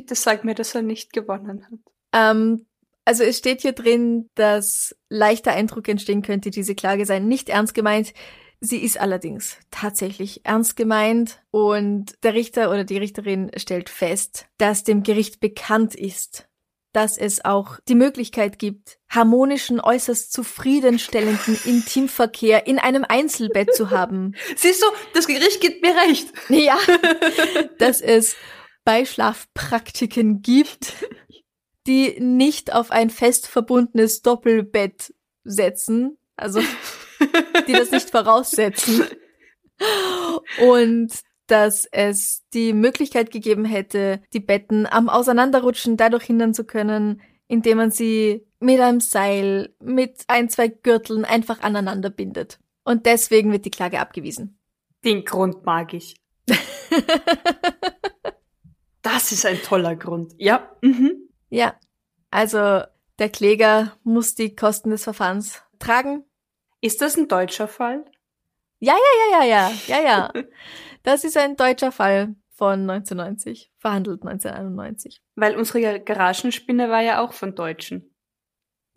Bitte 0.00 0.14
sag 0.14 0.44
mir, 0.44 0.54
dass 0.54 0.74
er 0.74 0.80
nicht 0.80 1.12
gewonnen 1.12 1.66
hat. 1.66 1.78
Ähm, 2.14 2.64
also 3.04 3.22
es 3.22 3.36
steht 3.36 3.60
hier 3.60 3.72
drin, 3.72 4.30
dass 4.34 4.96
leichter 5.10 5.52
Eindruck 5.52 5.88
entstehen 5.88 6.22
könnte, 6.22 6.50
diese 6.50 6.74
Klage 6.74 7.04
sei 7.04 7.18
nicht 7.18 7.50
ernst 7.50 7.74
gemeint. 7.74 8.14
Sie 8.60 8.78
ist 8.78 8.98
allerdings 8.98 9.58
tatsächlich 9.70 10.46
ernst 10.46 10.74
gemeint 10.74 11.42
und 11.50 12.14
der 12.22 12.32
Richter 12.32 12.70
oder 12.70 12.84
die 12.84 12.96
Richterin 12.96 13.50
stellt 13.56 13.90
fest, 13.90 14.46
dass 14.56 14.82
dem 14.82 15.02
Gericht 15.02 15.38
bekannt 15.38 15.94
ist, 15.94 16.48
dass 16.94 17.18
es 17.18 17.44
auch 17.44 17.78
die 17.86 17.94
Möglichkeit 17.94 18.58
gibt, 18.58 18.98
harmonischen, 19.10 19.80
äußerst 19.80 20.32
zufriedenstellenden 20.32 21.58
Intimverkehr 21.66 22.66
in 22.66 22.78
einem 22.78 23.04
Einzelbett 23.06 23.74
zu 23.74 23.90
haben. 23.90 24.34
Siehst 24.56 24.82
du, 24.82 24.86
das 25.12 25.26
Gericht 25.26 25.60
gibt 25.60 25.82
mir 25.82 25.94
recht. 26.08 26.32
Ja, 26.48 26.78
dass 27.78 28.00
es 28.00 28.36
Beischlafpraktiken 28.90 30.42
gibt, 30.42 30.94
die 31.86 32.18
nicht 32.18 32.74
auf 32.74 32.90
ein 32.90 33.08
fest 33.08 33.46
verbundenes 33.46 34.20
Doppelbett 34.20 35.14
setzen, 35.44 36.18
also 36.34 36.58
die 37.68 37.72
das 37.72 37.92
nicht 37.92 38.10
voraussetzen. 38.10 39.04
Und 40.60 41.12
dass 41.46 41.86
es 41.92 42.42
die 42.52 42.72
Möglichkeit 42.72 43.30
gegeben 43.30 43.64
hätte, 43.64 44.22
die 44.32 44.40
Betten 44.40 44.88
am 44.88 45.08
Auseinanderrutschen 45.08 45.96
dadurch 45.96 46.24
hindern 46.24 46.52
zu 46.52 46.64
können, 46.64 47.22
indem 47.46 47.76
man 47.76 47.92
sie 47.92 48.44
mit 48.58 48.80
einem 48.80 48.98
Seil, 48.98 49.72
mit 49.78 50.24
ein, 50.26 50.48
zwei 50.48 50.66
Gürteln 50.66 51.24
einfach 51.24 51.60
aneinander 51.60 52.10
bindet. 52.10 52.58
Und 52.82 53.06
deswegen 53.06 53.52
wird 53.52 53.66
die 53.66 53.70
Klage 53.70 54.00
abgewiesen. 54.00 54.58
Den 55.04 55.24
Grund 55.24 55.64
mag 55.64 55.94
ich. 55.94 56.16
das 59.02 59.32
ist 59.32 59.46
ein 59.46 59.60
toller 59.62 59.96
Grund. 59.96 60.34
Ja. 60.38 60.70
Mhm. 60.82 61.28
Ja. 61.48 61.74
Also 62.30 62.82
der 63.18 63.28
Kläger 63.28 63.96
muss 64.02 64.34
die 64.34 64.54
Kosten 64.54 64.90
des 64.90 65.04
Verfahrens 65.04 65.62
tragen. 65.78 66.24
Ist 66.80 67.00
das 67.02 67.16
ein 67.16 67.28
deutscher 67.28 67.68
Fall? 67.68 68.04
Ja, 68.78 68.94
ja, 68.94 69.40
ja, 69.40 69.44
ja, 69.44 69.68
ja, 69.68 69.72
ja, 69.86 70.02
ja. 70.02 70.32
Das 71.02 71.24
ist 71.24 71.36
ein 71.38 71.56
deutscher 71.56 71.92
Fall 71.92 72.34
von 72.50 72.88
1990, 72.90 73.72
verhandelt 73.78 74.22
1991. 74.22 75.22
Weil 75.34 75.56
unsere 75.56 75.98
Garagenspinne 76.00 76.90
war 76.90 77.00
ja 77.00 77.24
auch 77.24 77.32
von 77.32 77.54
Deutschen. 77.54 78.09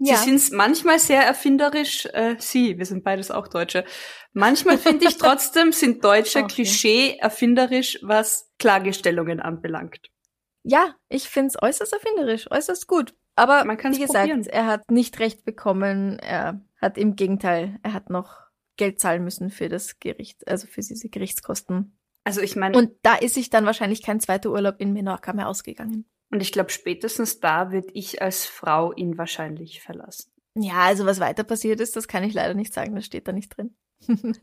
Ja. 0.05 0.17
Sie 0.17 0.38
sind 0.38 0.57
manchmal 0.57 1.00
sehr 1.00 1.24
erfinderisch, 1.24 2.05
äh, 2.07 2.36
sie, 2.38 2.77
wir 2.77 2.86
sind 2.86 3.03
beides 3.03 3.31
auch 3.31 3.48
Deutsche. 3.48 3.86
Manchmal 4.33 4.77
finde 4.77 5.05
ich 5.07 5.17
trotzdem, 5.17 5.72
sind 5.72 6.03
Deutsche 6.03 6.39
Okay. 6.39 6.53
Klischee 6.55 7.17
erfinderisch, 7.19 8.00
was 8.01 8.51
Klagestellungen 8.60 9.39
anbelangt. 9.39 10.10
Ja, 10.63 10.95
ich 11.10 11.29
find's 11.29 11.62
äußerst 11.62 11.93
erfinderisch, 11.93 12.50
äußerst 12.51 12.88
gut. 12.88 13.13
Aber 13.36 13.63
Man 13.65 13.77
wie 13.77 14.00
gesagt, 14.00 14.29
probieren. 14.29 14.45
er 14.45 14.67
hat 14.67 14.91
nicht 14.91 15.19
recht 15.19 15.45
bekommen. 15.45 16.19
Er 16.19 16.62
hat 16.81 16.98
im 16.98 17.15
Gegenteil, 17.15 17.79
er 17.81 17.93
hat 17.93 18.10
noch 18.10 18.41
Geld 18.77 19.00
zahlen 19.00 19.24
müssen 19.24 19.50
für 19.50 19.69
das 19.69 20.00
Gericht, 20.00 20.48
also 20.48 20.67
für 20.67 20.81
diese 20.81 21.10
Gerichtskosten. 21.10 21.98
Also 22.25 22.41
ich 22.41 22.55
meine, 22.55 22.77
Und 22.77 22.91
da 23.01 23.15
ist 23.15 23.36
sich 23.36 23.50
dann 23.50 23.65
wahrscheinlich 23.65 24.01
kein 24.01 24.19
zweiter 24.19 24.50
Urlaub 24.51 24.75
in 24.79 24.93
Menorca 24.93 25.33
mehr 25.33 25.48
ausgegangen. 25.48 26.05
Und 26.34 26.42
ich 26.42 26.52
glaube, 26.52 26.72
spätestens 26.72 27.40
da 27.40 27.72
würde 27.72 27.90
ich 27.94 28.24
als 28.24 28.48
Frau 28.48 28.92
ihn 28.94 29.20
wahrscheinlich 29.20 29.82
verlassen. 29.84 30.32
Ja, 30.56 30.82
also 30.82 31.06
was 31.06 31.20
weiter 31.20 31.44
passiert 31.44 31.80
ist, 31.80 31.96
das 31.96 32.08
kann 32.08 32.24
ich 32.24 32.34
leider 32.34 32.56
nicht 32.56 32.74
sagen, 32.74 32.96
das 32.96 33.06
steht 33.06 33.28
da 33.28 33.32
nicht 33.32 33.56
drin. 33.56 33.75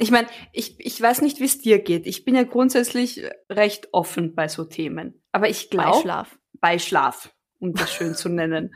Ich 0.00 0.12
meine, 0.12 0.28
ich, 0.52 0.76
ich 0.78 1.02
weiß 1.02 1.22
nicht, 1.22 1.40
wie 1.40 1.44
es 1.46 1.58
dir 1.58 1.80
geht. 1.80 2.06
Ich 2.06 2.24
bin 2.24 2.36
ja 2.36 2.44
grundsätzlich 2.44 3.24
recht 3.50 3.88
offen 3.90 4.36
bei 4.36 4.46
so 4.46 4.62
Themen. 4.64 5.20
Aber 5.32 5.48
ich 5.48 5.70
Bei 5.70 5.82
glaube, 5.82 6.00
Schlaf. 6.02 6.38
bei 6.60 6.78
Schlaf, 6.78 7.34
um 7.58 7.72
das 7.74 7.92
schön 7.92 8.14
zu 8.14 8.28
nennen. 8.28 8.72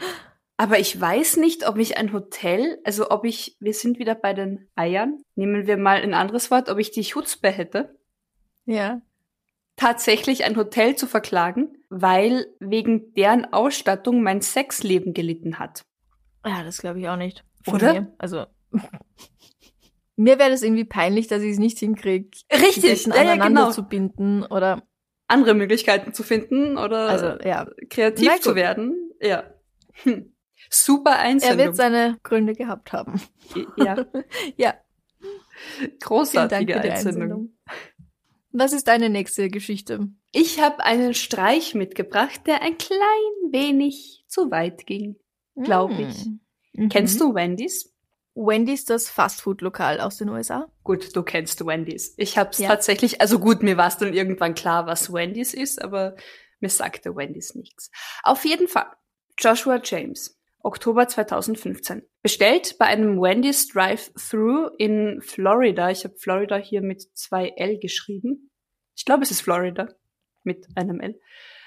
Aber 0.56 0.80
ich 0.80 1.00
weiß 1.00 1.36
nicht, 1.36 1.68
ob 1.68 1.76
ich 1.78 1.98
ein 1.98 2.12
Hotel, 2.12 2.80
also 2.82 3.10
ob 3.10 3.24
ich, 3.24 3.56
wir 3.60 3.74
sind 3.74 4.00
wieder 4.00 4.16
bei 4.16 4.34
den 4.34 4.68
Eiern, 4.74 5.22
nehmen 5.36 5.68
wir 5.68 5.76
mal 5.76 6.02
ein 6.02 6.14
anderes 6.14 6.50
Wort, 6.50 6.68
ob 6.68 6.78
ich 6.78 6.90
die 6.90 7.02
Chutzpe 7.04 7.50
hätte, 7.50 7.96
Ja. 8.64 9.02
Tatsächlich 9.76 10.44
ein 10.44 10.56
Hotel 10.56 10.96
zu 10.96 11.06
verklagen, 11.06 11.76
weil 11.88 12.46
wegen 12.58 13.14
deren 13.14 13.52
Ausstattung 13.52 14.22
mein 14.22 14.40
Sexleben 14.40 15.14
gelitten 15.14 15.58
hat. 15.58 15.84
Ja, 16.44 16.64
das 16.64 16.78
glaube 16.78 17.00
ich 17.00 17.08
auch 17.08 17.16
nicht. 17.16 17.44
Von 17.64 17.74
Oder? 17.74 17.92
Mir. 17.92 18.14
Also 18.18 18.46
mir 20.16 20.38
wäre 20.38 20.50
das 20.50 20.62
irgendwie 20.62 20.84
peinlich, 20.84 21.28
dass 21.28 21.42
ich 21.42 21.52
es 21.52 21.58
nicht 21.58 21.78
hinkriege, 21.78 22.30
die 22.30 22.56
Richtig, 22.56 23.04
Betten 23.04 23.12
ja, 23.12 23.16
ja, 23.16 23.32
aneinander 23.32 23.62
genau. 23.62 23.72
zu 23.72 23.82
binden 23.84 24.44
oder 24.44 24.82
Andere 25.28 25.54
Möglichkeiten 25.54 26.14
zu 26.14 26.22
finden 26.22 26.78
oder 26.78 27.08
also 27.08 27.26
ja. 27.42 27.66
kreativ 27.90 28.28
Na 28.28 28.40
zu 28.40 28.54
werden. 28.54 29.10
Ja. 29.20 29.44
Hm. 30.04 30.32
Super 30.70 31.12
Er 31.12 31.18
Einsendung. 31.20 31.66
wird 31.66 31.76
seine 31.76 32.18
Gründe 32.22 32.54
gehabt 32.54 32.92
haben. 32.92 33.20
ja, 33.76 34.06
Ja, 34.56 34.74
großartige 36.02 36.74
für 36.74 36.80
die 36.80 36.90
Einsendung. 36.90 37.22
Einsendung. 37.22 37.55
Was 38.58 38.72
ist 38.72 38.88
deine 38.88 39.10
nächste 39.10 39.50
Geschichte? 39.50 40.08
Ich 40.32 40.60
habe 40.62 40.82
einen 40.82 41.12
Streich 41.12 41.74
mitgebracht, 41.74 42.40
der 42.46 42.62
ein 42.62 42.78
klein 42.78 43.52
wenig 43.52 44.24
zu 44.28 44.50
weit 44.50 44.86
ging. 44.86 45.16
Glaub 45.56 45.90
ich. 45.98 46.26
Mhm. 46.72 46.88
Kennst 46.88 47.20
du 47.20 47.34
Wendy's? 47.34 47.92
Wendy's, 48.34 48.86
das 48.86 49.10
Fastfood-Lokal 49.10 50.00
aus 50.00 50.16
den 50.16 50.30
USA? 50.30 50.70
Gut, 50.84 51.14
du 51.14 51.22
kennst 51.22 51.64
Wendy's. 51.66 52.14
Ich 52.16 52.38
habe 52.38 52.50
es 52.50 52.58
Ja. 52.58 52.68
tatsächlich, 52.68 53.20
also 53.20 53.38
gut, 53.38 53.62
mir 53.62 53.76
war 53.76 53.88
es 53.88 53.98
dann 53.98 54.14
irgendwann 54.14 54.54
klar, 54.54 54.86
was 54.86 55.12
Wendy's 55.12 55.52
ist, 55.52 55.82
aber 55.82 56.16
mir 56.60 56.70
sagte 56.70 57.14
Wendy's 57.14 57.54
nichts. 57.54 57.90
Auf 58.22 58.44
jeden 58.46 58.68
Fall, 58.68 58.86
Joshua 59.38 59.80
James, 59.84 60.35
Oktober 60.66 61.06
2015, 61.06 62.02
bestellt 62.22 62.76
bei 62.78 62.86
einem 62.86 63.20
Wendy's 63.20 63.68
Drive-Thru 63.68 64.68
in 64.78 65.20
Florida. 65.22 65.90
Ich 65.90 66.04
habe 66.04 66.16
Florida 66.18 66.56
hier 66.56 66.82
mit 66.82 67.02
zwei 67.16 67.50
L 67.56 67.78
geschrieben. 67.78 68.50
Ich 68.96 69.04
glaube, 69.04 69.22
es 69.22 69.30
ist 69.30 69.42
Florida 69.42 69.88
mit 70.42 70.66
einem 70.74 71.00
L. 71.00 71.20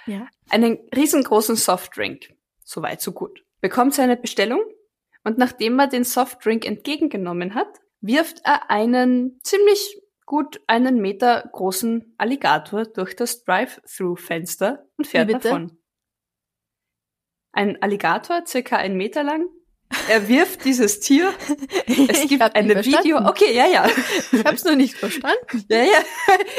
Ja. 0.06 0.28
einen 0.50 0.80
riesengroßen 0.96 1.56
Softdrink. 1.56 2.34
Soweit, 2.64 3.00
so 3.00 3.12
gut. 3.14 3.46
Bekommt 3.62 3.94
seine 3.94 4.18
Bestellung 4.18 4.62
und 5.24 5.38
nachdem 5.38 5.80
er 5.80 5.88
den 5.88 6.04
Softdrink 6.04 6.66
entgegengenommen 6.66 7.56
hat, 7.56 7.80
wirft 8.02 8.42
er 8.44 8.70
einen 8.70 9.40
ziemlich 9.44 10.02
gut 10.26 10.62
einen 10.68 11.00
Meter 11.00 11.50
großen 11.54 12.16
Alligator 12.18 12.86
durch 12.86 13.16
das 13.16 13.44
Drive-Thru-Fenster 13.46 14.86
und 14.98 15.08
fährt 15.08 15.34
davon. 15.34 15.79
Ein 17.52 17.82
Alligator, 17.82 18.44
circa 18.46 18.78
einen 18.78 18.96
Meter 18.98 19.24
lang. 19.24 19.46
Er 20.08 20.28
wirft 20.28 20.66
dieses 20.66 21.00
Tier. 21.00 21.34
Es 22.08 22.28
gibt 22.28 22.44
eine 22.56 22.86
Video. 22.86 23.18
Okay, 23.28 23.56
ja, 23.56 23.66
ja. 23.68 23.88
Ich 24.32 24.44
hab's 24.46 24.64
nur 24.64 24.76
nicht 24.76 24.96
verstanden. 24.96 25.38
Ja, 25.70 25.84
ja. 25.84 26.04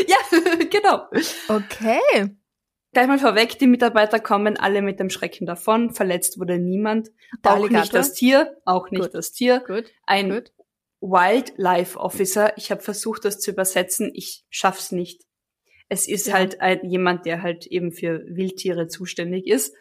Ja, 0.08 0.56
genau. 0.70 1.02
Okay. 1.48 2.36
Gleich 2.92 3.06
mal 3.06 3.20
vorweg, 3.20 3.56
die 3.60 3.68
Mitarbeiter 3.68 4.18
kommen 4.18 4.56
alle 4.56 4.82
mit 4.82 4.98
dem 4.98 5.10
Schrecken 5.10 5.46
davon. 5.46 5.94
Verletzt 5.94 6.40
wurde 6.40 6.58
niemand. 6.58 7.10
Der 7.44 7.52
auch 7.52 7.56
nicht 7.58 7.66
Alligator? 7.76 7.92
das 8.00 8.12
Tier, 8.14 8.56
auch 8.64 8.90
nicht 8.90 9.02
Gut. 9.02 9.14
das 9.14 9.30
Tier. 9.30 9.60
Gut. 9.64 9.92
Ein 10.06 10.30
Gut. 10.30 10.52
Wildlife 11.00 11.98
Officer. 12.00 12.52
Ich 12.56 12.72
habe 12.72 12.82
versucht, 12.82 13.24
das 13.24 13.38
zu 13.38 13.52
übersetzen. 13.52 14.10
Ich 14.12 14.44
schaff's 14.50 14.90
nicht. 14.90 15.22
Es 15.88 16.08
ist 16.08 16.26
Ja. 16.26 16.34
halt 16.34 16.60
ein, 16.60 16.84
jemand, 16.84 17.26
der 17.26 17.42
halt 17.42 17.66
eben 17.66 17.92
für 17.92 18.24
Wildtiere 18.26 18.88
zuständig 18.88 19.46
ist. 19.46 19.72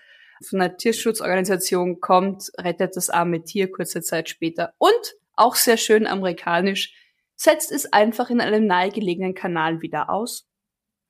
Von 0.48 0.62
einer 0.62 0.76
Tierschutzorganisation 0.78 2.00
kommt, 2.00 2.52
rettet 2.58 2.96
das 2.96 3.10
arme 3.10 3.44
Tier 3.44 3.72
kurze 3.72 4.02
Zeit 4.02 4.30
später. 4.30 4.74
Und 4.78 5.16
auch 5.34 5.56
sehr 5.56 5.78
schön 5.78 6.08
amerikanisch, 6.08 6.94
setzt 7.36 7.72
es 7.72 7.92
einfach 7.92 8.30
in 8.30 8.42
einem 8.42 8.66
nahegelegenen 8.66 9.34
Kanal 9.34 9.82
wieder 9.82 10.10
aus. 10.10 10.48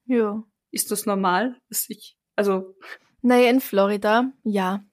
Ja. 0.06 0.44
Ist 0.72 0.92
das 0.92 1.06
normal? 1.06 1.56
Dass 1.70 1.90
ich, 1.90 2.16
also 2.36 2.76
Naja, 3.22 3.50
in 3.50 3.60
Florida, 3.60 4.32
ja. 4.44 4.84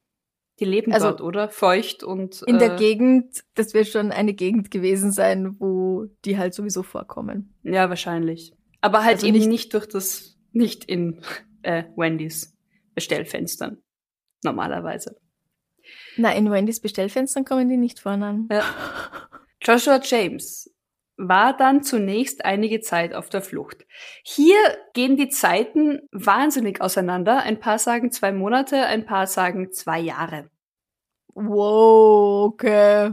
Die 0.58 0.64
leben 0.64 0.92
Also- 0.92 1.08
dort, 1.08 1.20
oder? 1.20 1.48
Feucht 1.50 2.02
und 2.02 2.40
In 2.46 2.58
der 2.58 2.74
äh, 2.74 2.76
Gegend, 2.78 3.44
das 3.54 3.74
wird 3.74 3.88
schon 3.88 4.10
eine 4.10 4.32
Gegend 4.32 4.70
gewesen 4.70 5.12
sein, 5.12 5.54
wo 5.60 6.06
die 6.24 6.38
halt 6.38 6.54
sowieso 6.54 6.82
vorkommen. 6.82 7.54
Ja, 7.62 7.90
wahrscheinlich. 7.90 8.54
Aber 8.80 9.04
halt 9.04 9.16
Also 9.16 9.26
eben 9.26 9.36
nicht- 9.36 9.48
nicht, 9.48 9.74
durch 9.74 9.86
das, 9.86 10.38
nicht 10.52 10.84
in 10.86 11.20
äh, 11.62 11.84
Wendy's 11.96 12.56
Bestellfenstern. 12.94 13.82
Normalerweise. 14.44 15.16
Na, 16.16 16.32
in 16.34 16.50
Wendy's 16.50 16.80
Bestellfenstern 16.80 17.44
kommen 17.44 17.68
die 17.68 17.76
nicht 17.76 18.00
vorne 18.00 18.26
an. 18.26 18.48
Ja. 18.50 18.64
Joshua 19.62 20.00
James 20.02 20.72
war 21.16 21.56
dann 21.56 21.82
zunächst 21.82 22.44
einige 22.44 22.80
Zeit 22.80 23.14
auf 23.14 23.30
der 23.30 23.40
Flucht. 23.40 23.86
Hier 24.22 24.56
gehen 24.92 25.16
die 25.16 25.28
Zeiten 25.30 26.00
wahnsinnig 26.12 26.80
auseinander. 26.80 27.42
Ein 27.42 27.58
paar 27.58 27.78
sagen 27.78 28.10
zwei 28.12 28.32
Monate, 28.32 28.84
ein 28.86 29.06
paar 29.06 29.26
sagen 29.26 29.72
zwei 29.72 29.98
Jahre. 30.00 30.50
Wow, 31.34 32.46
okay. 32.52 33.12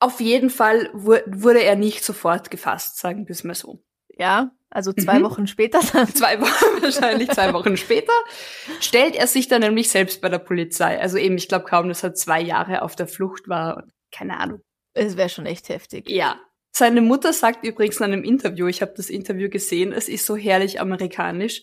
Auf 0.00 0.20
jeden 0.20 0.50
Fall 0.50 0.90
wu- 0.92 1.22
wurde 1.26 1.62
er 1.62 1.76
nicht 1.76 2.04
sofort 2.04 2.50
gefasst, 2.50 2.98
sagen 2.98 3.26
wir 3.26 3.32
es 3.32 3.44
mal 3.44 3.54
so. 3.54 3.82
Ja, 4.16 4.50
also 4.74 4.92
zwei 4.92 5.20
Mhm. 5.20 5.24
Wochen 5.24 5.46
später 5.46 5.80
dann. 5.92 6.08
zwei 6.14 6.40
Wochen, 6.40 6.82
wahrscheinlich 6.82 7.30
zwei 7.30 7.52
Wochen 7.54 7.76
später, 7.78 8.12
stellt 8.80 9.14
er 9.16 9.26
sich 9.26 9.48
dann 9.48 9.62
nämlich 9.62 9.88
selbst 9.88 10.20
bei 10.20 10.28
der 10.28 10.38
Polizei. 10.38 11.00
Also 11.00 11.16
eben, 11.16 11.36
ich 11.36 11.48
glaube 11.48 11.64
kaum, 11.64 11.88
dass 11.88 12.02
er 12.02 12.12
zwei 12.14 12.40
Jahre 12.42 12.82
auf 12.82 12.94
der 12.96 13.06
Flucht 13.06 13.48
war. 13.48 13.84
Keine 14.12 14.38
Ahnung. 14.38 14.60
Es 14.92 15.16
wäre 15.16 15.28
schon 15.30 15.46
echt 15.46 15.68
heftig. 15.70 16.08
Ja. 16.10 16.38
Seine 16.76 17.02
Mutter 17.02 17.32
sagt 17.32 17.64
übrigens 17.64 17.98
in 17.98 18.04
einem 18.04 18.24
Interview, 18.24 18.66
ich 18.66 18.82
habe 18.82 18.94
das 18.96 19.08
Interview 19.08 19.48
gesehen, 19.48 19.92
es 19.92 20.08
ist 20.08 20.26
so 20.26 20.34
herrlich 20.34 20.80
amerikanisch. 20.80 21.62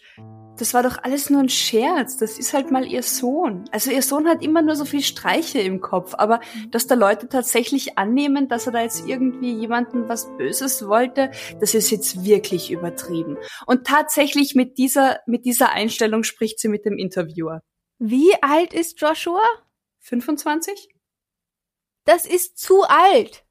Das 0.58 0.74
war 0.74 0.84
doch 0.84 1.04
alles 1.04 1.30
nur 1.30 1.42
ein 1.42 1.50
Scherz. 1.50 2.16
Das 2.16 2.40
ist 2.40 2.54
halt 2.54 2.72
mal 2.72 2.86
ihr 2.86 3.04
Sohn. 3.04 3.66
Also 3.74 3.92
ihr 3.92 4.04
Sohn 4.04 4.26
hat 4.26 4.42
immer 4.42 4.62
nur 4.62 4.78
so 4.78 4.86
viel 4.86 5.02
Streiche 5.02 5.60
im 5.60 5.82
Kopf, 5.82 6.14
aber 6.18 6.40
dass 6.70 6.88
da 6.88 6.96
Leute 6.96 7.28
tatsächlich 7.28 7.98
annehmen, 7.98 8.48
dass 8.48 8.68
er 8.68 8.72
da 8.72 8.84
jetzt 8.84 9.06
irgendwie 9.06 9.54
jemanden 9.54 10.08
was 10.08 10.28
Böses 10.38 10.88
wollte, 10.88 11.32
das 11.60 11.74
ist 11.74 11.92
jetzt 11.92 12.24
wirklich 12.24 12.72
übertrieben. 12.72 13.38
Und 13.66 13.86
tatsächlich 13.86 14.56
mit 14.56 14.78
dieser 14.78 15.20
mit 15.26 15.44
dieser 15.44 15.74
Einstellung 15.74 16.24
spricht 16.24 16.58
sie 16.58 16.70
mit 16.70 16.86
dem 16.86 16.98
Interviewer. 16.98 17.64
Wie 18.00 18.32
alt 18.42 18.74
ist 18.74 19.02
Joshua? 19.02 19.44
25? 20.00 20.88
Das 22.06 22.26
ist 22.26 22.58
zu 22.58 22.84
alt 22.84 23.44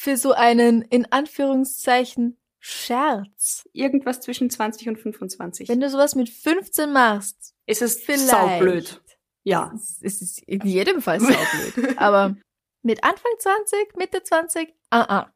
für 0.00 0.16
so 0.16 0.30
einen 0.32 0.82
in 0.82 1.10
Anführungszeichen 1.10 2.36
Scherz. 2.60 3.68
Irgendwas 3.72 4.20
zwischen 4.20 4.48
20 4.48 4.88
und 4.88 4.96
25. 4.98 5.68
Wenn 5.68 5.80
du 5.80 5.90
sowas 5.90 6.14
mit 6.14 6.28
15 6.28 6.92
machst, 6.92 7.54
ist 7.66 7.82
es 7.82 8.00
vielleicht. 8.00 8.28
saublöd. 8.28 9.02
Ja. 9.42 9.72
Es 10.00 10.22
ist 10.22 10.40
in 10.46 10.60
jedem 10.64 11.02
Fall 11.02 11.18
saublöd. 11.18 11.96
Aber 11.98 12.36
mit 12.82 13.02
Anfang 13.02 13.32
20, 13.40 13.96
Mitte 13.96 14.22
20, 14.22 14.72
ah, 14.90 15.00
ah. 15.02 15.32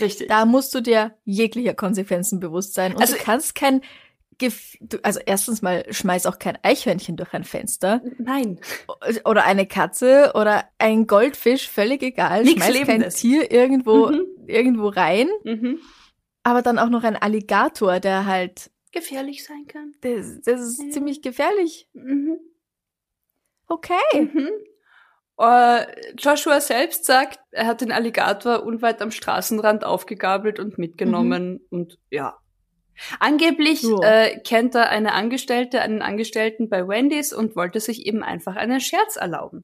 Richtig. 0.00 0.28
Da 0.28 0.44
musst 0.44 0.72
du 0.76 0.80
dir 0.80 1.16
jeglicher 1.24 1.74
Konsequenzen 1.74 2.38
bewusst 2.38 2.74
sein. 2.74 2.94
Und 2.94 3.00
Also- 3.00 3.14
du 3.14 3.20
kannst 3.20 3.56
kein, 3.56 3.82
also 5.02 5.20
erstens 5.24 5.62
mal 5.62 5.84
schmeiß 5.90 6.26
auch 6.26 6.38
kein 6.38 6.58
Eichhörnchen 6.62 7.16
durch 7.16 7.32
ein 7.34 7.44
Fenster 7.44 8.02
Nein. 8.18 8.60
oder 9.24 9.44
eine 9.44 9.66
Katze 9.66 10.32
oder 10.34 10.64
ein 10.78 11.06
Goldfisch, 11.06 11.68
völlig 11.68 12.02
egal. 12.02 12.44
Nix 12.44 12.64
schmeiß 12.66 12.86
kein. 12.86 13.08
Tier 13.10 13.50
irgendwo, 13.52 14.08
Mhm. 14.08 14.26
irgendwo 14.46 14.88
rein. 14.88 15.28
Mhm. 15.44 15.78
Aber 16.42 16.62
dann 16.62 16.78
auch 16.78 16.90
noch 16.90 17.04
ein 17.04 17.16
Alligator, 17.16 18.00
der 18.00 18.26
halt, 18.26 18.70
Gefährlich 18.92 19.44
sein 19.44 19.66
kann. 19.66 19.92
das, 20.02 20.40
das 20.44 20.60
ist 20.60 20.82
Ja. 20.82 20.90
ziemlich 20.90 21.22
gefährlich. 21.22 21.88
Mhm. 21.94 22.38
Okay. 23.66 23.94
Mhm. 24.32 24.50
Äh, 25.38 25.86
Joshua 26.16 26.60
selbst 26.60 27.06
sagt, 27.06 27.40
er 27.50 27.66
hat 27.66 27.80
den 27.80 27.90
Alligator 27.90 28.62
unweit 28.62 29.02
am 29.02 29.10
Straßenrand 29.10 29.84
aufgegabelt 29.84 30.60
und 30.60 30.78
mitgenommen 30.78 31.60
und 31.70 31.98
ja. 32.10 32.36
Angeblich 33.20 33.82
Ja. 33.82 33.98
äh, 34.02 34.40
kennt 34.40 34.74
er 34.74 34.88
eine 34.90 35.12
Angestellte, 35.12 35.80
einen 35.80 36.02
Angestellten 36.02 36.68
bei 36.68 36.86
Wendy's 36.86 37.32
und 37.32 37.56
wollte 37.56 37.80
sich 37.80 38.06
eben 38.06 38.22
einfach 38.22 38.56
einen 38.56 38.80
Scherz 38.80 39.16
erlauben. 39.16 39.62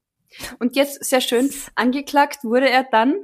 Und 0.59 0.75
jetzt 0.75 1.03
sehr 1.03 1.21
schön, 1.21 1.49
angeklagt 1.75 2.43
wurde 2.43 2.69
er 2.69 2.83
dann 2.83 3.15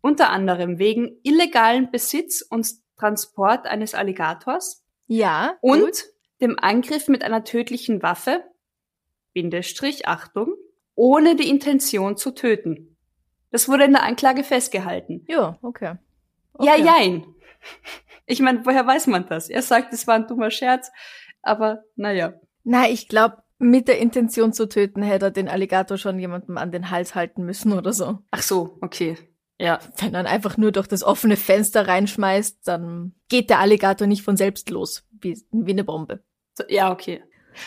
unter 0.00 0.30
anderem 0.30 0.78
wegen 0.78 1.18
illegalen 1.22 1.90
Besitz 1.90 2.42
und 2.42 2.66
Transport 2.98 3.66
eines 3.66 3.94
Alligators 3.94 4.82
Ja. 5.06 5.56
und 5.60 5.80
gut. 5.80 6.04
dem 6.40 6.58
Angriff 6.58 7.08
mit 7.08 7.22
einer 7.24 7.44
tödlichen 7.44 8.02
Waffe, 8.02 8.42
Bindestrich, 9.34 10.06
Achtung, 10.08 10.54
ohne 10.94 11.36
die 11.36 11.48
Intention 11.50 12.16
zu 12.16 12.30
töten. 12.30 12.96
Das 13.50 13.68
wurde 13.68 13.84
in 13.84 13.92
der 13.92 14.02
Anklage 14.02 14.44
festgehalten. 14.44 15.24
Ja, 15.28 15.58
okay. 15.62 15.96
Ja, 16.60 16.72
Okay. 16.74 16.82
jein. 16.84 17.26
Ich 18.26 18.40
meine, 18.40 18.64
woher 18.66 18.86
weiß 18.86 19.06
man 19.06 19.26
das? 19.26 19.48
Er 19.48 19.62
sagt, 19.62 19.92
es 19.92 20.06
war 20.06 20.16
ein 20.16 20.26
dummer 20.26 20.50
Scherz, 20.50 20.90
aber 21.42 21.84
naja. 21.94 22.34
Na, 22.64 22.88
ich 22.88 23.08
glaube, 23.08 23.42
mit 23.58 23.88
der 23.88 23.98
Intention 23.98 24.52
zu 24.52 24.68
töten 24.68 25.02
hätte 25.02 25.26
er 25.26 25.30
den 25.30 25.48
Alligator 25.48 25.96
schon 25.96 26.18
jemandem 26.18 26.58
an 26.58 26.72
den 26.72 26.90
Hals 26.90 27.14
halten 27.14 27.44
müssen 27.44 27.72
oder 27.72 27.92
so. 27.92 28.18
Ach 28.30 28.42
so, 28.42 28.78
okay. 28.80 29.16
Ja. 29.58 29.78
Wenn 29.98 30.14
er 30.14 30.20
ihn 30.20 30.26
einfach 30.26 30.56
nur 30.56 30.72
durch 30.72 30.86
das 30.86 31.02
offene 31.02 31.36
Fenster 31.36 31.88
reinschmeißt, 31.88 32.66
dann 32.68 33.14
geht 33.28 33.48
der 33.48 33.60
Alligator 33.60 34.06
nicht 34.06 34.22
von 34.22 34.36
selbst 34.36 34.68
los, 34.70 35.06
wie, 35.10 35.40
wie 35.50 35.72
eine 35.72 35.84
Bombe. 35.84 36.22
Ja, 36.68 36.92
okay. 36.92 37.22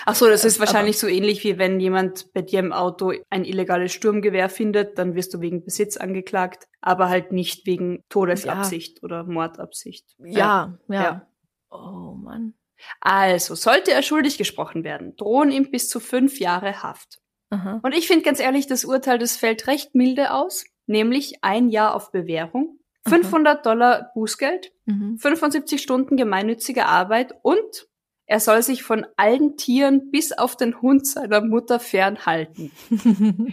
Ach 0.05 0.15
so, 0.15 0.27
das 0.27 0.45
ist 0.45 0.57
Aber- 0.59 0.67
wahrscheinlich 0.67 0.97
so 0.99 1.07
ähnlich 1.07 1.43
wie 1.43 1.57
wenn 1.57 1.79
jemand 1.79 2.31
bei 2.33 2.41
dir 2.41 2.59
im 2.59 2.73
Auto 2.73 3.13
ein 3.29 3.45
illegales 3.45 3.91
Sturmgewehr 3.93 4.49
findet, 4.49 4.97
dann 4.97 5.15
wirst 5.15 5.33
du 5.33 5.41
wegen 5.41 5.63
Besitz 5.63 5.97
angeklagt, 5.97 6.67
aber 6.81 7.09
halt 7.09 7.31
nicht 7.31 7.65
wegen 7.65 8.03
Todesabsicht 8.09 9.03
oder 9.03 9.23
Mordabsicht. 9.23 10.05
Ja, 10.19 10.77
ja. 10.87 11.01
Ja. 11.03 11.27
Oh 11.71 12.13
Mann. 12.15 12.53
Also, 13.01 13.55
sollte 13.55 13.91
er 13.91 14.01
schuldig 14.01 14.37
gesprochen 14.37 14.83
werden, 14.83 15.15
drohen 15.17 15.51
ihm 15.51 15.69
bis 15.69 15.89
zu 15.89 15.99
fünf 15.99 16.39
Jahre 16.39 16.81
Haft. 16.81 17.19
Aha. 17.49 17.79
Und 17.83 17.93
ich 17.95 18.07
finde 18.07 18.23
ganz 18.23 18.39
ehrlich, 18.39 18.67
das 18.67 18.85
Urteil, 18.85 19.17
das 19.17 19.35
fällt 19.35 19.67
recht 19.67 19.95
milde 19.95 20.31
aus, 20.33 20.65
nämlich 20.85 21.39
ein 21.41 21.69
Jahr 21.69 21.95
auf 21.95 22.11
Bewährung, 22.11 22.79
Aha. 23.05 23.15
500 23.15 23.65
Dollar 23.65 24.11
Bußgeld, 24.13 24.71
Mhm. 24.85 25.17
75 25.19 25.81
Stunden 25.81 26.15
gemeinnützige 26.15 26.85
Arbeit 26.85 27.33
und 27.41 27.87
er 28.29 28.39
soll 28.39 28.61
sich 28.61 28.83
von 28.83 29.07
allen 29.17 29.57
Tieren 29.57 30.11
bis 30.11 30.31
auf 30.31 30.55
den 30.55 30.79
Hund 30.83 31.07
seiner 31.07 31.41
Mutter 31.41 31.79
fernhalten. 31.79 32.71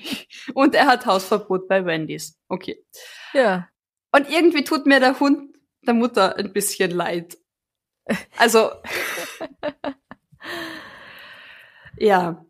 Und 0.54 0.74
er 0.74 0.86
hat 0.86 1.06
Hausverbot 1.06 1.66
bei 1.66 1.86
Wendy's. 1.86 2.38
Okay. 2.48 2.84
ja. 3.32 3.68
Und 4.12 4.30
irgendwie 4.30 4.64
tut 4.64 4.84
mir 4.84 5.00
der 5.00 5.18
Hund 5.18 5.56
der 5.86 5.94
Mutter 5.94 6.36
ein 6.36 6.52
bisschen 6.52 6.90
leid. 6.90 7.38
Also, 8.36 8.70
ja, 11.96 12.44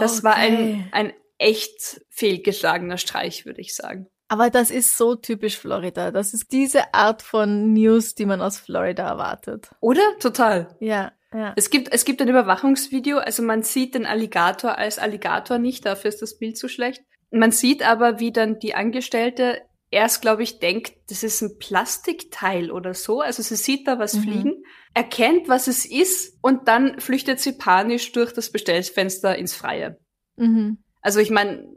das 0.00 0.24
war 0.24 0.34
ein, 0.34 0.54
Okay. 0.54 0.88
ein 0.90 1.12
echt 1.38 2.00
fehlgeschlagener 2.10 2.98
Streich, 2.98 3.46
würde 3.46 3.60
ich 3.60 3.76
sagen. 3.76 4.08
Aber 4.26 4.50
das 4.50 4.70
ist 4.72 4.96
so 4.96 5.14
typisch 5.14 5.56
Florida. 5.58 6.10
Das 6.10 6.34
ist 6.34 6.50
diese 6.50 6.94
Art 6.94 7.22
von 7.22 7.72
News, 7.72 8.16
die 8.16 8.26
man 8.26 8.40
aus 8.40 8.58
Florida 8.58 9.06
erwartet. 9.06 9.70
Oder? 9.80 10.02
Total. 10.18 10.76
Ja, 10.80 11.12
ja. 11.34 11.52
Es 11.56 11.68
gibt, 11.70 11.92
es 11.92 12.04
gibt 12.04 12.22
ein 12.22 12.28
Überwachungsvideo, 12.28 13.18
also 13.18 13.42
man 13.42 13.62
sieht 13.62 13.94
den 13.94 14.06
Alligator 14.06 14.78
als 14.78 14.98
Alligator 14.98 15.58
nicht, 15.58 15.84
dafür 15.84 16.08
ist 16.08 16.22
das 16.22 16.38
Bild 16.38 16.56
zu 16.56 16.68
schlecht. 16.68 17.02
Man 17.30 17.50
sieht 17.50 17.82
aber, 17.82 18.20
wie 18.20 18.30
dann 18.32 18.60
die 18.60 18.74
Angestellte 18.74 19.60
erst, 19.90 20.22
glaube 20.22 20.42
ich, 20.44 20.60
denkt, 20.60 20.92
das 21.08 21.22
ist 21.22 21.42
ein 21.42 21.58
Plastikteil 21.58 22.70
oder 22.70 22.94
so. 22.94 23.20
Also 23.20 23.42
sie 23.42 23.56
sieht 23.56 23.86
da 23.88 23.98
was 23.98 24.14
Mhm. 24.14 24.22
fliegen, 24.22 24.62
erkennt, 24.94 25.48
was 25.48 25.66
es 25.66 25.84
ist 25.86 26.38
und 26.42 26.68
dann 26.68 27.00
flüchtet 27.00 27.40
sie 27.40 27.52
panisch 27.52 28.12
durch 28.12 28.32
das 28.32 28.50
Bestellfenster 28.50 29.36
ins 29.36 29.54
Freie. 29.54 29.98
Mhm. 30.36 30.78
Also 31.00 31.20
ich 31.20 31.30
meine, 31.30 31.68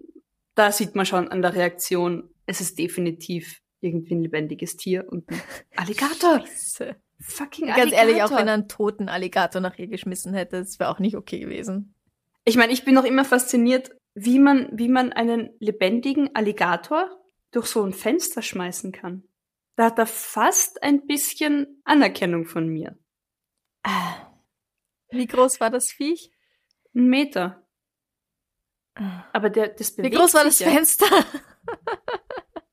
da 0.55 0.71
sieht 0.71 0.95
man 0.95 1.05
schon 1.05 1.27
an 1.27 1.41
der 1.41 1.53
Reaktion, 1.55 2.29
es 2.45 2.61
ist 2.61 2.77
definitiv 2.79 3.61
irgendwie 3.81 4.15
ein 4.15 4.21
lebendiges 4.23 4.77
Tier 4.77 5.05
und 5.09 5.29
ein 5.29 5.41
Alligator. 5.75 6.39
Scheiße. 6.39 6.95
Fucking 7.19 7.67
Ganz 7.67 7.79
Alligator. 7.79 7.99
ehrlich, 7.99 8.23
auch 8.23 8.31
wenn 8.31 8.47
er 8.47 8.53
einen 8.53 8.67
toten 8.67 9.09
Alligator 9.09 9.61
nach 9.61 9.77
ihr 9.77 9.87
geschmissen 9.87 10.33
hätte, 10.33 10.59
das 10.59 10.79
wäre 10.79 10.89
auch 10.89 10.99
nicht 10.99 11.15
okay 11.15 11.39
gewesen. 11.39 11.95
Ich 12.45 12.57
meine, 12.57 12.73
ich 12.73 12.85
bin 12.85 12.93
noch 12.93 13.03
immer 13.03 13.25
fasziniert, 13.25 13.91
wie 14.13 14.39
man, 14.39 14.69
wie 14.71 14.87
man 14.87 15.11
einen 15.13 15.49
lebendigen 15.59 16.35
Alligator 16.35 17.09
durch 17.51 17.67
so 17.67 17.83
ein 17.83 17.93
Fenster 17.93 18.41
schmeißen 18.41 18.91
kann. 18.91 19.23
Da 19.75 19.85
hat 19.85 19.99
er 19.99 20.07
fast 20.07 20.81
ein 20.83 21.05
bisschen 21.05 21.81
Anerkennung 21.83 22.45
von 22.45 22.67
mir. 22.67 22.97
Wie 25.09 25.27
groß 25.27 25.59
war 25.59 25.69
das 25.69 25.91
Viech? 25.91 26.31
Ein 26.95 27.07
Meter. 27.07 27.63
Aber 29.33 29.49
der, 29.49 29.69
das 29.69 29.97
Wie 29.97 30.01
bewegt 30.01 30.15
groß 30.17 30.33
war 30.33 30.43
das 30.43 30.57
sich. 30.57 30.67
Fenster? 30.67 31.05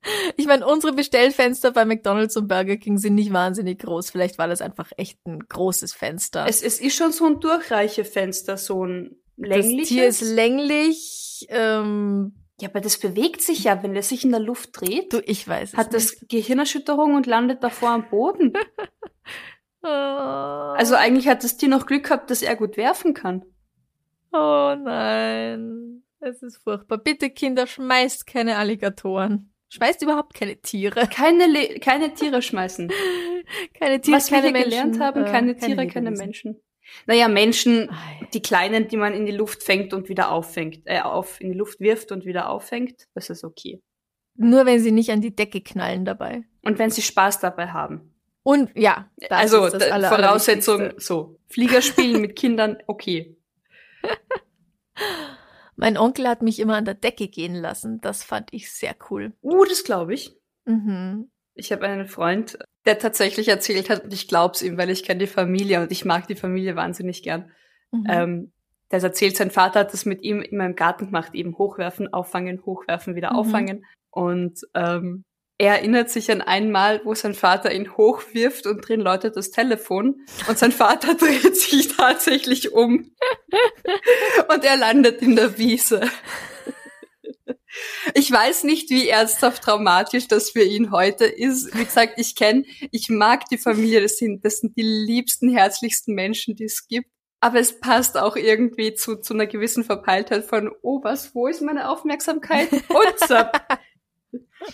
ich 0.37 0.47
meine, 0.47 0.67
unsere 0.67 0.93
Bestellfenster 0.93 1.73
bei 1.73 1.85
McDonald's 1.85 2.37
und 2.37 2.49
Burger 2.49 2.77
King 2.77 2.99
sind 2.99 3.15
nicht 3.15 3.33
wahnsinnig 3.33 3.81
groß. 3.81 4.11
Vielleicht 4.11 4.39
war 4.39 4.49
das 4.49 4.61
einfach 4.61 4.91
echt 4.97 5.19
ein 5.27 5.41
großes 5.41 5.93
Fenster. 5.93 6.47
Es, 6.49 6.63
es 6.63 6.81
ist 6.81 6.97
schon 6.97 7.13
so 7.13 7.27
ein 7.27 7.41
Durchreichefenster, 7.41 8.57
so 8.57 8.85
ein 8.85 9.17
das 9.37 9.49
längliches. 9.49 9.89
Tier 9.89 10.07
ist 10.07 10.21
länglich. 10.23 11.47
Ähm, 11.49 12.35
ja, 12.61 12.69
aber 12.69 12.81
das 12.81 12.99
bewegt 12.99 13.43
sich 13.43 13.65
ja, 13.65 13.83
wenn 13.83 13.97
er 13.97 14.03
sich 14.03 14.25
in 14.25 14.31
der 14.31 14.41
Luft 14.41 14.81
dreht. 14.81 15.13
du, 15.13 15.21
ich 15.25 15.47
weiß 15.47 15.73
es 15.73 15.79
hat 15.79 15.93
das 15.93 16.13
nicht. 16.13 16.29
Gehirnerschütterung 16.29 17.15
und 17.15 17.27
landet 17.27 17.65
davor 17.65 17.91
am 17.91 18.09
Boden. 18.09 18.53
Oh, 19.83 19.87
Also 19.87 20.95
eigentlich 20.95 21.29
hat 21.29 21.45
das 21.45 21.57
Tier 21.57 21.69
noch 21.69 21.87
Glück 21.87 22.05
gehabt, 22.05 22.31
dass 22.31 22.43
er 22.43 22.57
gut 22.57 22.77
werfen 22.77 23.13
kann. 23.13 23.45
oh 24.33 24.75
nein, 24.79 26.03
es 26.21 26.43
ist 26.43 26.59
furchtbar. 26.63 26.99
Bitte 26.99 27.31
Kinder, 27.31 27.67
schmeißt 27.67 28.27
keine 28.27 28.57
Alligatoren. 28.57 29.54
Schmeißt 29.75 30.03
überhaupt 30.03 30.35
keine 30.35 30.57
Tiere. 30.57 31.09
Keine, 31.13 31.47
Le 31.47 31.81
keine 31.81 32.15
Tiere 32.15 32.43
schmeißen. 32.43 32.93
Keine 33.79 34.01
Tiere, 34.01 34.17
Was 34.17 34.31
wir 34.31 34.39
keine 34.39 34.49
hier 34.49 34.53
Menschen, 34.53 34.71
gelernt 34.71 35.01
haben, 35.01 35.25
äh, 35.25 35.31
keine 35.31 35.57
Tiere, 35.57 35.87
keine 35.89 36.11
Lebewesen. 36.11 36.25
Menschen. 36.25 36.61
Naja, 37.07 37.29
Menschen, 37.29 37.91
die 38.33 38.41
kleinen, 38.43 38.87
die 38.89 38.97
man 38.97 39.15
in 39.15 39.27
die 39.27 39.33
Luft 39.33 39.63
fängt 39.65 39.93
und 39.93 40.09
wieder 40.09 40.31
auffängt, 40.31 40.83
äh, 40.85 41.01
auf, 41.01 41.41
in 41.41 41.51
die 41.51 41.59
Luft 41.59 41.81
wirft 41.81 42.13
und 42.13 42.25
wieder 42.25 42.51
auffängt, 42.51 43.09
das 43.15 43.31
ist 43.31 43.43
okay. 43.43 43.83
Nur 44.37 44.65
wenn 44.67 44.81
sie 44.81 44.93
nicht 44.93 45.11
an 45.11 45.21
die 45.21 45.35
Decke 45.35 45.61
knallen 45.61 46.05
dabei. 46.05 46.43
Und 46.63 46.79
wenn 46.79 46.91
sie 46.91 47.03
Spaß 47.03 47.41
dabei 47.41 47.69
haben. 47.69 48.15
Und 48.43 48.71
ja, 48.77 49.11
das 49.17 49.31
also 49.31 49.65
ist 49.67 49.83
Aller- 49.91 50.09
Voraussetzung, 50.11 50.93
so. 50.99 51.41
Flieger 51.49 51.83
spielen 51.83 52.21
mit 52.21 52.37
Kindern, 52.37 52.77
okay. 52.87 53.37
Mein 55.77 55.97
Onkel 55.99 56.29
hat 56.29 56.43
mich 56.43 56.61
immer 56.61 56.77
an 56.77 56.85
der 56.85 56.95
Decke 56.95 57.29
gehen 57.29 57.55
lassen. 57.55 58.01
Das 58.01 58.23
fand 58.23 58.53
ich 58.53 58.71
sehr 58.71 58.95
cool. 59.11 59.33
Uh, 59.43 59.65
das 59.65 59.85
glaube 59.85 60.15
ich. 60.15 60.37
Mhm. 60.65 61.31
Ich 61.55 61.73
habe 61.73 61.87
einen 61.87 62.07
Freund, 62.07 62.59
der 62.85 62.99
tatsächlich 62.99 63.49
erzählt 63.49 63.91
hat, 63.91 64.05
und 64.05 64.13
ich 64.13 64.29
glaub's 64.29 64.63
ihm, 64.63 64.77
weil 64.77 64.91
ich 64.91 65.05
kenne 65.05 65.21
die 65.21 65.27
Familie 65.27 65.81
und 65.81 65.93
ich 65.93 66.05
mag 66.05 66.27
die 66.27 66.35
Familie 66.35 66.77
wahnsinnig 66.77 67.23
gern. 67.23 67.51
Mhm. 67.93 68.07
Ähm, 68.09 68.53
der 68.91 69.03
erzählt, 69.03 69.37
sein 69.37 69.51
Vater 69.51 69.81
hat 69.81 69.93
das 69.93 70.05
mit 70.05 70.23
ihm 70.23 70.41
immer 70.41 70.67
im 70.67 70.77
Garten 70.77 71.07
gemacht, 71.07 71.35
eben 71.35 71.57
hochwerfen, 71.59 72.13
auffangen, 72.13 72.65
hochwerfen, 72.65 73.15
wieder 73.15 73.33
mhm. 73.33 73.39
auffangen. 73.39 73.85
Und 74.11 74.61
ähm, 74.75 75.25
er 75.59 75.77
erinnert 75.77 76.11
sich 76.11 76.31
an 76.31 76.43
einmal, 76.43 77.01
wo 77.05 77.15
sein 77.15 77.35
Vater 77.35 77.73
ihn 77.73 77.97
hochwirft 77.97 78.67
und 78.67 78.87
drin 78.87 79.01
läutet 79.01 79.37
das 79.37 79.51
Telefon 79.51 80.27
und 80.49 80.59
sein 80.59 80.73
Vater 80.73 81.15
dreht 81.15 81.57
sich 81.57 81.89
tatsächlich 81.97 82.73
um 82.73 83.11
und 84.49 84.65
er 84.65 84.77
landet 84.77 85.23
in 85.23 85.37
der 85.37 85.57
Wiese. 85.59 86.11
Ich 88.15 88.31
weiß 88.31 88.65
nicht, 88.65 88.91
wie 88.91 89.09
ernsthaft 89.09 89.63
traumatisch 89.63 90.29
das 90.29 90.51
für 90.51 90.63
ihn 90.63 90.93
heute 90.93 91.25
ist. 91.25 91.77
Wie 91.77 91.85
gesagt, 91.85 92.15
ich 92.19 92.37
kenne, 92.37 92.65
ich 92.93 93.09
mag 93.09 93.49
die 93.49 93.59
Familie, 93.59 94.01
das 94.01 94.17
sind, 94.17 94.45
das 94.45 94.59
sind 94.59 94.77
die 94.77 94.83
liebsten, 94.83 95.49
herzlichsten 95.49 96.15
Menschen, 96.15 96.55
die 96.55 96.65
es 96.65 96.87
gibt. 96.87 97.09
Aber 97.41 97.59
es 97.59 97.79
passt 97.81 98.17
auch 98.17 98.37
irgendwie 98.37 98.95
zu, 98.95 99.17
zu 99.17 99.35
einer 99.35 99.47
gewissen 99.47 99.85
Verpeiltheit 99.85 100.45
von, 100.45 100.71
oh 100.83 101.01
was, 101.03 101.35
wo 101.35 101.47
ist 101.47 101.63
meine 101.63 101.91
Aufmerksamkeit? 101.91 102.73
Und 102.73 103.19
zap. 103.19 103.79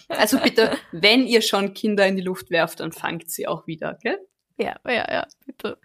Also 0.09 0.39
bitte, 0.39 0.77
wenn 0.93 1.27
ihr 1.27 1.43
schon 1.43 1.75
Kinder 1.75 2.07
in 2.07 2.17
die 2.17 2.23
Luft 2.23 2.51
werft, 2.51 2.81
dann 2.81 2.93
fangt 2.93 3.31
sie 3.31 3.47
auch 3.47 3.67
wieder, 3.67 3.99
gell? 4.03 4.19
Ja, 4.59 4.77
ja, 4.87 5.11
ja, 5.11 5.27
bitte. 5.47 5.79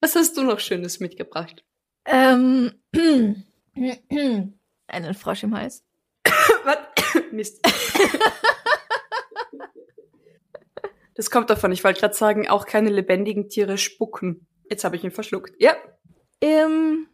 Was 0.00 0.14
hast 0.14 0.36
du 0.36 0.42
noch 0.42 0.60
Schönes 0.60 1.00
mitgebracht? 1.00 1.64
Ähm, 2.04 2.72
einen 4.86 5.14
Frosch 5.14 5.42
im 5.42 5.56
Hals. 5.56 5.84
Was? 6.64 6.78
Mist. 7.32 7.60
Das 11.14 11.30
kommt 11.30 11.48
davon, 11.48 11.72
ich 11.72 11.82
wollte 11.82 12.00
gerade 12.00 12.14
sagen, 12.14 12.48
auch 12.48 12.66
keine 12.66 12.90
lebendigen 12.90 13.48
Tiere 13.48 13.78
spucken. 13.78 14.46
Jetzt 14.68 14.84
habe 14.84 14.96
ich 14.96 15.04
ihn 15.04 15.10
verschluckt. 15.10 15.54
Ja. 15.58 15.74
Ähm, 16.42 17.08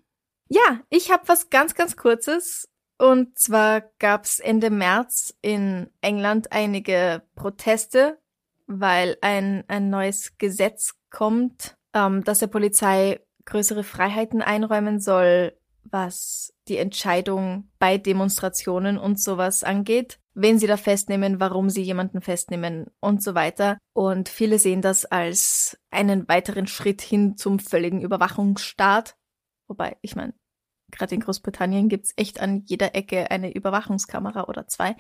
ja, 0.49 0.81
ich 0.91 1.11
habe 1.13 1.29
was 1.29 1.51
ganz, 1.51 1.75
ganz 1.75 1.97
Kurzes. 1.97 2.69
Und 3.03 3.37
zwar 3.37 3.81
gab 3.99 4.27
es 4.27 4.39
Ende 4.39 4.71
März 4.71 5.35
in 5.43 5.91
England 6.03 6.53
einige 6.53 7.23
Proteste, 7.35 8.21
weil 8.69 9.17
ein, 9.23 9.65
ein 9.67 9.91
neues 9.91 10.39
Gesetz 10.39 10.95
kommt, 11.11 11.77
ähm, 11.95 12.23
dass 12.23 12.39
der 12.39 12.47
Polizei 12.47 13.19
größere 13.45 13.83
Freiheiten 13.83 14.41
einräumen 14.41 15.01
soll, 15.01 15.59
was 15.83 16.55
die 16.69 16.77
Entscheidung 16.77 17.69
bei 17.81 17.99
Demonstrationen 17.99 18.99
und 18.99 19.21
sowas 19.21 19.65
angeht, 19.65 20.21
wen 20.35 20.61
sie 20.61 20.69
da 20.69 20.77
festnehmen, 20.77 21.41
warum 21.41 21.71
sie 21.71 21.83
jemanden 21.83 22.21
festnehmen 22.21 22.87
und 23.01 23.21
so 23.21 23.35
weiter. 23.35 23.79
Und 23.95 24.29
viele 24.29 24.61
sehen 24.61 24.81
das 24.81 25.07
als 25.07 25.77
einen 25.91 26.29
weiteren 26.29 26.69
Schritt 26.69 27.03
hin 27.03 27.37
zum 27.37 27.59
völligen 27.59 28.01
Überwachungsstaat. 28.01 29.17
Wobei, 29.67 29.97
ich 30.03 30.15
meine, 30.15 30.35
Gerade 30.93 31.15
in 31.15 31.23
Großbritannien 31.23 31.89
gibt's 31.89 32.13
echt 32.17 32.41
an 32.41 32.63
jeder 32.67 32.95
Ecke 32.95 33.31
eine 33.31 33.53
Überwachungskamera 33.53 34.45
oder 34.45 34.69
zwei. 34.69 34.95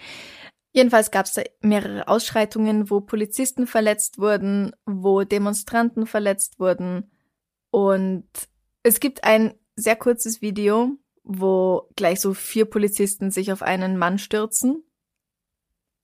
Jedenfalls 0.72 1.10
gab's 1.10 1.34
da 1.34 1.42
mehrere 1.60 2.08
Ausschreitungen, 2.08 2.90
wo 2.90 3.02
Polizisten 3.02 3.66
verletzt 3.66 4.18
wurden, 4.18 4.72
wo 4.86 5.22
Demonstranten 5.22 6.06
verletzt 6.06 6.58
wurden. 6.58 7.10
Und 7.70 8.26
es 8.82 8.98
gibt 8.98 9.22
ein 9.22 9.54
sehr 9.76 9.96
kurzes 9.96 10.40
Video, 10.40 10.96
wo 11.24 11.90
gleich 11.94 12.20
so 12.20 12.32
vier 12.32 12.64
Polizisten 12.64 13.30
sich 13.30 13.52
auf 13.52 13.62
einen 13.62 13.98
Mann 13.98 14.18
stürzen. 14.18 14.82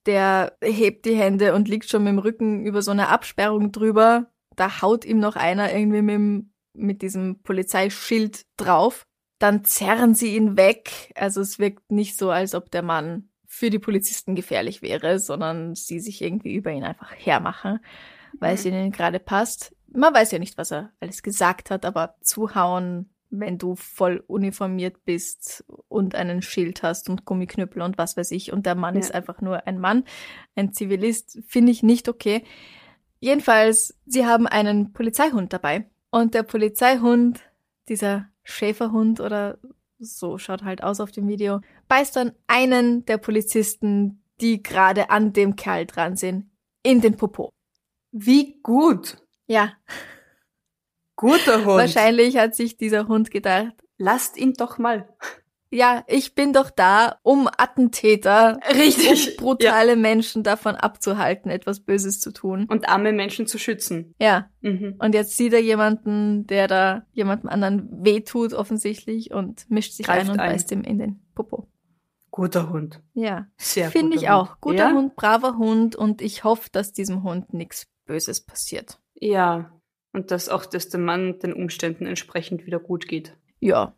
Der 0.05 0.57
hebt 0.63 1.07
die 1.07 1.17
Hände 1.17 1.55
und 1.55 1.69
liegt 1.69 1.89
schon 1.89 2.05
mit 2.05 2.13
dem 2.13 2.19
Rücken 2.19 2.65
über 2.65 2.83
so 2.83 2.91
eine 2.91 3.09
Absperrung 3.09 3.73
drüber. 3.73 4.31
Da 4.55 4.83
haut 4.83 5.05
ihm 5.07 5.19
noch 5.19 5.37
einer 5.37 5.73
irgendwie 5.73 6.03
mit, 6.03 6.47
mit 6.75 7.03
diesem 7.03 7.43
Polizeischild 7.43 8.43
drauf 8.59 9.08
dann 9.39 9.65
zerren 9.65 10.15
sie 10.15 10.37
ihn 10.37 10.57
weg. 10.57 11.13
Also 11.15 11.41
es 11.41 11.59
wirkt 11.59 11.91
nicht 11.93 12.19
so, 12.19 12.31
als 12.31 12.55
ob 12.55 12.71
der 12.71 12.83
Mann 12.83 13.29
für 13.47 13.71
die 13.71 13.79
Polizisten 13.79 14.35
gefährlich 14.35 14.83
wäre, 14.83 15.19
sondern 15.19 15.75
sie 15.75 16.01
sich 16.01 16.23
irgendwie 16.23 16.55
über 16.55 16.71
ihn 16.71 16.85
einfach 16.85 17.13
hermachen, 17.17 17.81
weil 18.39 18.55
es 18.55 18.65
mhm. 18.65 18.73
ihnen 18.73 18.93
gerade 18.93 19.19
passt. 19.19 19.75
Man 19.91 20.13
weiß 20.13 20.33
ja 20.33 20.39
nicht, 20.39 20.59
was 20.59 20.71
er 20.71 20.93
alles 21.01 21.23
gesagt 21.23 21.71
hat, 21.71 21.85
aber 21.85 22.17
zuhauen, 22.21 23.11
wenn 23.31 23.59
du 23.59 23.75
voll 23.75 24.23
uniformiert 24.27 25.05
bist 25.05 25.65
und 25.89 26.15
einen 26.15 26.43
Schild 26.43 26.83
hast 26.83 27.09
und 27.09 27.25
Gummiknüppel 27.25 27.83
und 27.83 27.99
was 27.99 28.17
weiß 28.17 28.31
ich 28.33 28.53
und 28.53 28.67
der 28.67 28.75
Mann 28.75 28.95
ja. 28.95 29.01
ist 29.01 29.15
einfach 29.15 29.41
nur 29.41 29.67
ein 29.67 29.79
Mann, 29.79 30.05
ein 30.55 30.73
Zivilist, 30.73 31.39
finde 31.47 31.73
ich 31.73 31.83
nicht 31.83 32.09
okay. 32.09 32.45
Jedenfalls, 33.21 33.99
sie 34.07 34.27
haben 34.27 34.47
einen 34.47 34.93
Polizeihund 34.93 35.53
dabei 35.53 35.87
und 36.11 36.35
der 36.35 36.43
Polizeihund, 36.43 37.41
dieser 37.89 38.29
Schäferhund 38.45 39.21
oder 39.21 39.59
so 39.99 40.39
schaut 40.39 40.63
halt 40.63 40.83
aus 40.83 41.01
auf 41.01 41.11
dem 41.11 41.29
Video, 41.29 41.61
beißt 41.89 42.17
dann 42.17 42.33
einen 42.47 43.05
der 43.05 43.19
Polizisten, 43.19 44.23
die 44.41 44.63
gerade 44.63 45.11
an 45.11 45.33
dem 45.33 45.57
Kerl 45.57 45.87
dran 45.87 46.17
sind, 46.17 46.51
in 46.83 47.01
den 47.01 47.17
Popo. 47.17 47.51
Wie 48.13 48.61
gut. 48.63 49.17
Ja. 49.47 49.73
Guter 51.17 51.65
Hund. 51.65 51.79
Wahrscheinlich 51.79 52.37
hat 52.37 52.55
sich 52.55 52.77
dieser 52.77 53.09
Hund 53.09 53.31
gedacht, 53.31 53.75
lasst 53.97 54.37
ihn 54.37 54.55
doch 54.55 54.79
mal 54.79 55.09
ja, 55.71 56.05
ich 56.07 56.35
bin 56.35 56.53
doch 56.53 56.71
da, 56.71 57.19
um 57.23 57.49
Attentäter, 57.57 58.59
richtig, 58.75 59.39
um 59.39 59.45
brutale 59.45 59.91
ja. 59.91 59.97
Menschen 59.97 60.43
davon 60.43 60.75
abzuhalten, 60.75 61.51
etwas 61.51 61.81
Böses 61.81 62.21
zu 62.21 62.33
tun. 62.33 62.67
Und 62.69 62.89
arme 62.89 63.13
Menschen 63.13 63.47
zu 63.47 63.59
schützen. 63.59 64.15
Ja. 64.21 64.49
Mhm. 64.61 64.97
Und 64.99 65.15
jetzt 65.15 65.37
sieht 65.37 65.53
er 65.53 65.61
jemanden, 65.61 66.47
der 66.47 66.69
da 66.69 67.07
jemandem 67.13 67.51
anderen 67.51 67.89
wehtut 68.05 68.55
offensichtlich 68.55 69.33
und 69.33 69.71
mischt 69.71 69.93
sich 69.93 70.07
Greift 70.07 70.27
ein 70.27 70.31
und 70.31 70.41
ein. 70.41 70.53
beißt 70.53 70.73
ihm 70.73 70.83
in 70.83 70.99
den 70.99 71.21
Popo. 71.35 71.69
Guter 72.31 72.71
Hund. 72.71 73.03
Ja. 73.15 73.47
Sehr 73.57 73.91
Finde 73.91 74.17
ich 74.17 74.23
Hund. 74.23 74.31
auch. 74.31 74.61
Guter 74.61 74.91
ja? 74.91 74.93
Hund, 74.93 75.17
braver 75.17 75.59
Hund 75.59 75.97
und 75.97 76.23
ich 76.23 76.45
hoffe, 76.45 76.69
dass 76.71 76.93
diesem 76.93 77.23
Hund 77.25 77.53
nichts 77.53 77.89
Böses 78.07 78.41
passiert. 78.41 78.99
Ja. 79.15 79.73
Und 80.13 80.31
dass 80.31 80.49
auch 80.49 80.65
dass 80.65 80.89
dem 80.89 81.05
Mann 81.05 81.39
den 81.41 81.53
Umständen 81.53 82.07
entsprechend 82.07 82.65
wieder 82.65 82.79
gut 82.79 83.07
geht. 83.09 83.37
Ja, 83.61 83.95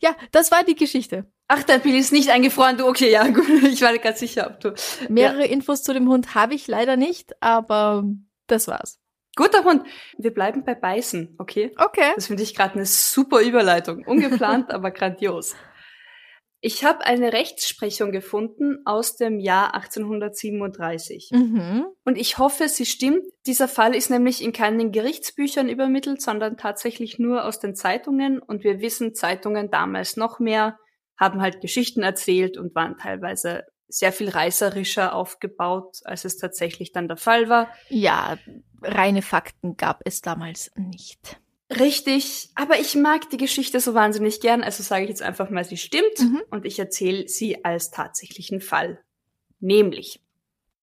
ja, 0.00 0.14
das 0.32 0.50
war 0.50 0.64
die 0.64 0.74
Geschichte. 0.74 1.30
Ach, 1.48 1.62
dein 1.62 1.80
Billy 1.80 1.98
ist 1.98 2.12
nicht 2.12 2.30
eingefroren. 2.30 2.76
Du, 2.76 2.86
okay, 2.86 3.10
ja, 3.10 3.26
gut. 3.28 3.48
Ich 3.64 3.82
war 3.82 3.96
ganz 3.98 4.20
sicher, 4.20 4.48
ob 4.48 4.60
du. 4.60 4.74
Mehrere 5.08 5.46
ja. 5.46 5.50
Infos 5.50 5.82
zu 5.82 5.94
dem 5.94 6.08
Hund 6.08 6.34
habe 6.34 6.54
ich 6.54 6.66
leider 6.66 6.96
nicht, 6.96 7.32
aber 7.42 8.04
das 8.46 8.68
war's. 8.68 8.98
Guter 9.36 9.64
Hund. 9.64 9.84
Wir 10.16 10.34
bleiben 10.34 10.64
bei 10.64 10.74
Beißen, 10.74 11.36
okay? 11.38 11.72
Okay. 11.78 12.12
Das 12.16 12.26
finde 12.26 12.42
ich 12.42 12.54
gerade 12.54 12.74
eine 12.74 12.86
super 12.86 13.40
Überleitung. 13.40 14.04
Ungeplant, 14.04 14.70
aber 14.74 14.90
grandios. 14.90 15.54
Ich 16.60 16.84
habe 16.84 17.04
eine 17.04 17.32
Rechtsprechung 17.32 18.10
gefunden 18.10 18.78
aus 18.84 19.16
dem 19.16 19.38
Jahr 19.38 19.74
1837. 19.74 21.30
Mhm. 21.32 21.86
Und 22.04 22.18
ich 22.18 22.38
hoffe, 22.38 22.68
sie 22.68 22.86
stimmt. 22.86 23.22
Dieser 23.46 23.68
Fall 23.68 23.94
ist 23.94 24.10
nämlich 24.10 24.42
in 24.42 24.52
keinen 24.52 24.90
Gerichtsbüchern 24.90 25.68
übermittelt, 25.68 26.20
sondern 26.20 26.56
tatsächlich 26.56 27.18
nur 27.20 27.44
aus 27.44 27.60
den 27.60 27.76
Zeitungen. 27.76 28.40
Und 28.40 28.64
wir 28.64 28.80
wissen, 28.80 29.14
Zeitungen 29.14 29.70
damals 29.70 30.16
noch 30.16 30.40
mehr, 30.40 30.78
haben 31.16 31.40
halt 31.40 31.60
Geschichten 31.60 32.02
erzählt 32.02 32.58
und 32.58 32.74
waren 32.74 32.96
teilweise 32.96 33.64
sehr 33.88 34.12
viel 34.12 34.28
reißerischer 34.28 35.14
aufgebaut, 35.14 35.98
als 36.04 36.24
es 36.24 36.36
tatsächlich 36.36 36.92
dann 36.92 37.08
der 37.08 37.16
Fall 37.16 37.48
war. 37.48 37.68
Ja, 37.88 38.36
reine 38.82 39.22
Fakten 39.22 39.76
gab 39.76 40.00
es 40.04 40.20
damals 40.20 40.70
nicht. 40.76 41.40
Richtig, 41.70 42.48
aber 42.54 42.80
ich 42.80 42.94
mag 42.94 43.28
die 43.28 43.36
Geschichte 43.36 43.78
so 43.80 43.92
wahnsinnig 43.92 44.40
gern, 44.40 44.62
also 44.62 44.82
sage 44.82 45.04
ich 45.04 45.10
jetzt 45.10 45.22
einfach 45.22 45.50
mal, 45.50 45.64
sie 45.64 45.76
stimmt 45.76 46.18
mhm. 46.18 46.42
und 46.50 46.64
ich 46.64 46.78
erzähle 46.78 47.28
sie 47.28 47.62
als 47.64 47.90
tatsächlichen 47.90 48.62
Fall. 48.62 49.04
Nämlich, 49.60 50.22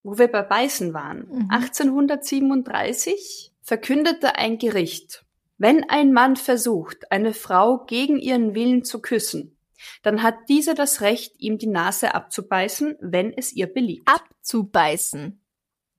wo 0.03 0.19
wir 0.19 0.27
bei 0.27 0.43
Beißen 0.43 0.93
waren, 0.93 1.27
mhm. 1.27 1.47
1837 1.49 3.51
verkündete 3.63 4.35
ein 4.35 4.59
Gericht, 4.59 5.25
wenn 5.57 5.89
ein 5.89 6.13
Mann 6.13 6.35
versucht, 6.35 7.11
eine 7.11 7.33
Frau 7.33 7.85
gegen 7.85 8.19
ihren 8.19 8.53
Willen 8.53 8.83
zu 8.83 9.01
küssen, 9.01 9.57
dann 10.03 10.21
hat 10.21 10.35
diese 10.49 10.75
das 10.75 11.01
Recht, 11.01 11.39
ihm 11.39 11.57
die 11.57 11.67
Nase 11.67 12.13
abzubeißen, 12.13 12.97
wenn 13.01 13.33
es 13.33 13.53
ihr 13.53 13.67
beliebt. 13.67 14.07
Abzubeißen. 14.07 15.41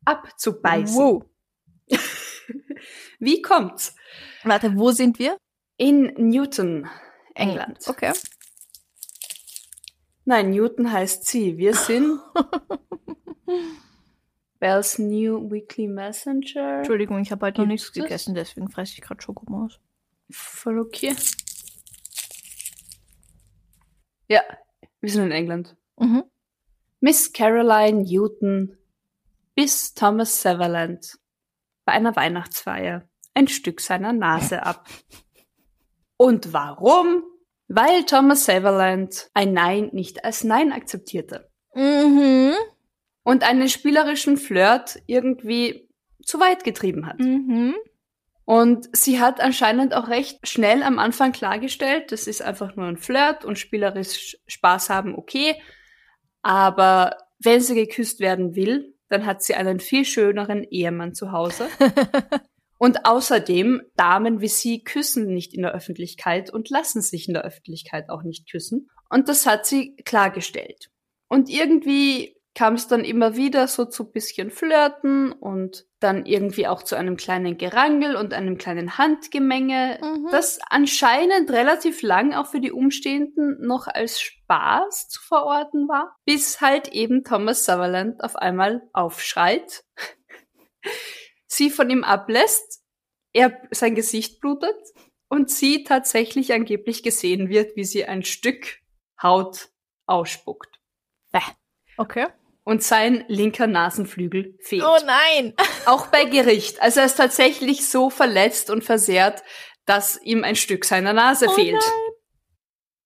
Abzubeißen. 0.05 0.97
Wow. 0.97 1.25
Wie 3.19 3.43
kommt's? 3.43 3.95
Warte, 4.45 4.77
wo 4.77 4.91
sind 4.91 5.19
wir? 5.19 5.39
In 5.77 6.15
Newton, 6.17 6.89
England. 7.35 7.79
Okay. 7.87 8.13
Nein, 10.25 10.51
Newton 10.51 10.91
heißt 10.91 11.27
sie. 11.27 11.57
Wir 11.57 11.75
sind 11.75 12.21
Bell's 14.59 14.99
New 14.99 15.51
Weekly 15.51 15.87
Messenger. 15.87 16.79
Entschuldigung, 16.79 17.21
ich 17.21 17.31
habe 17.31 17.47
halt 17.47 17.59
noch 17.59 17.67
nichts 17.67 17.93
gegessen, 17.93 18.35
deswegen 18.35 18.69
fresse 18.69 18.95
ich 18.95 19.03
gerade 19.03 19.23
Schokomaus. 19.23 19.79
Voll 20.31 20.81
okay. 20.81 21.15
Ja, 24.29 24.43
wir 25.01 25.11
sind 25.11 25.27
in 25.27 25.33
England. 25.33 25.77
Mhm. 25.99 26.25
Miss 27.01 27.33
Caroline 27.33 28.03
Newton 28.03 28.77
biss 29.55 29.95
Thomas 29.95 30.43
Sutherland 30.43 31.19
bei 31.87 31.93
einer 31.93 32.15
Weihnachtsfeier 32.17 33.09
ein 33.33 33.49
Stück 33.49 33.81
seiner 33.81 34.13
Nase 34.13 34.63
ab. 34.63 34.87
Und 36.19 36.53
warum? 36.53 37.23
Weil 37.69 38.05
Thomas 38.05 38.45
Sutherland 38.45 39.31
ein 39.33 39.53
Nein 39.53 39.91
nicht 39.93 40.25
als 40.25 40.45
Nein 40.45 40.73
akzeptierte. 40.73 41.51
Mhm. 41.75 42.53
Und 43.23 43.49
einen 43.49 43.69
spielerischen 43.69 44.37
Flirt 44.37 45.01
irgendwie 45.07 45.89
zu 46.23 46.41
weit 46.41 46.65
getrieben 46.65 47.07
hat. 47.07 47.19
Mhm. 47.19 47.75
Und 48.45 48.89
sie 48.97 49.21
hat 49.21 49.41
anscheinend 49.41 49.95
auch 49.95 50.09
recht 50.09 50.47
schnell 50.47 50.83
am 50.85 51.01
Anfang 51.01 51.33
klargestellt, 51.33 52.13
das 52.13 52.29
ist 52.29 52.43
einfach 52.43 52.77
nur 52.77 52.87
ein 52.87 52.97
Flirt 52.97 53.45
und 53.45 53.59
spielerisch 53.59 54.39
Spaß 54.47 54.89
haben, 54.89 55.17
okay. 55.17 55.61
Aber 56.43 57.17
wenn 57.41 57.61
sie 57.61 57.75
geküsst 57.75 58.21
werden 58.21 58.55
will, 58.55 58.96
dann 59.09 59.27
hat 59.27 59.43
sie 59.43 59.55
einen 59.55 59.81
viel 59.81 60.05
schöneren 60.05 60.65
Ehemann 60.65 61.15
zu 61.15 61.33
Hause. 61.33 61.69
und 62.79 63.07
außerdem, 63.07 63.83
Damen 63.97 64.41
wie 64.41 64.49
sie 64.49 64.83
küssen 64.83 65.33
nicht 65.33 65.55
in 65.55 65.63
der 65.63 65.73
Öffentlichkeit 65.73 66.51
und 66.51 66.71
lassen 66.71 67.03
sich 67.03 67.29
in 67.29 67.35
der 67.35 67.45
Öffentlichkeit 67.45 68.09
auch 68.09 68.23
nicht 68.23 68.51
küssen. 68.51 68.89
Und 69.09 69.29
das 69.29 69.47
hat 69.47 69.67
sie 69.67 69.97
klargestellt. 70.05 70.91
Und 71.29 71.49
irgendwie 71.49 72.36
kam 72.57 72.75
es 72.75 72.89
dann 72.89 73.05
immer 73.05 73.37
wieder 73.37 73.69
so 73.69 73.85
zu 73.85 74.11
bisschen 74.11 74.51
Flirten 74.51 75.31
und 75.31 75.85
dann 76.01 76.25
irgendwie 76.25 76.67
auch 76.67 76.83
zu 76.83 76.97
einem 76.97 77.17
kleinen 77.17 77.59
Gerangel 77.59 78.17
und 78.17 78.33
einem 78.33 78.57
kleinen 78.57 78.97
Handgemenge, 78.99 79.99
Mhm. 80.03 80.29
das 80.31 80.59
anscheinend 80.69 81.51
relativ 81.51 82.01
lang 82.03 82.33
auch 82.33 82.47
für 82.47 82.61
die 82.61 82.73
Umstehenden 82.73 83.59
noch 83.61 83.87
als 83.87 84.21
Spaß 84.21 85.09
zu 85.09 85.21
verorten 85.23 85.87
war, 85.87 86.17
bis 86.25 86.61
halt 86.63 86.89
eben 86.89 87.25
Thomas 87.25 87.65
Sutherland 87.65 88.25
auf 88.25 88.37
einmal 88.37 88.89
aufschreit, 88.95 89.85
sie 91.47 91.71
von 91.71 91.91
ihm 91.91 92.05
ablässt, 92.05 92.83
er 93.35 93.61
sein 93.71 93.95
Gesicht 93.95 94.41
blutet 94.41 94.77
und 95.29 95.51
sie 95.51 95.85
tatsächlich 95.85 96.55
angeblich 96.55 97.03
gesehen 97.03 97.51
wird, 97.51 97.77
wie 97.77 97.85
sie 97.85 98.07
ein 98.07 98.25
Stück 98.25 98.79
Haut 99.23 99.69
ausspuckt 100.07 100.77
Okay. 101.99 102.27
Und 102.67 102.83
sein 102.83 103.25
linker 103.29 103.69
Nasenflügel 103.69 104.59
fehlt. 104.61 104.83
Oh 104.83 104.99
nein! 105.07 105.55
Auch 105.87 106.09
bei 106.09 106.25
Gericht. 106.25 106.83
Also 106.83 106.99
er 107.01 107.07
ist 107.07 107.17
tatsächlich 107.17 107.89
so 107.89 108.11
verletzt 108.11 108.71
und 108.71 108.83
versehrt, 108.83 109.45
dass 109.87 110.21
ihm 110.21 110.43
ein 110.43 110.57
Stück 110.57 110.85
seiner 110.85 111.13
Nase 111.13 111.47
Oh 111.49 111.53
fehlt. 111.53 111.83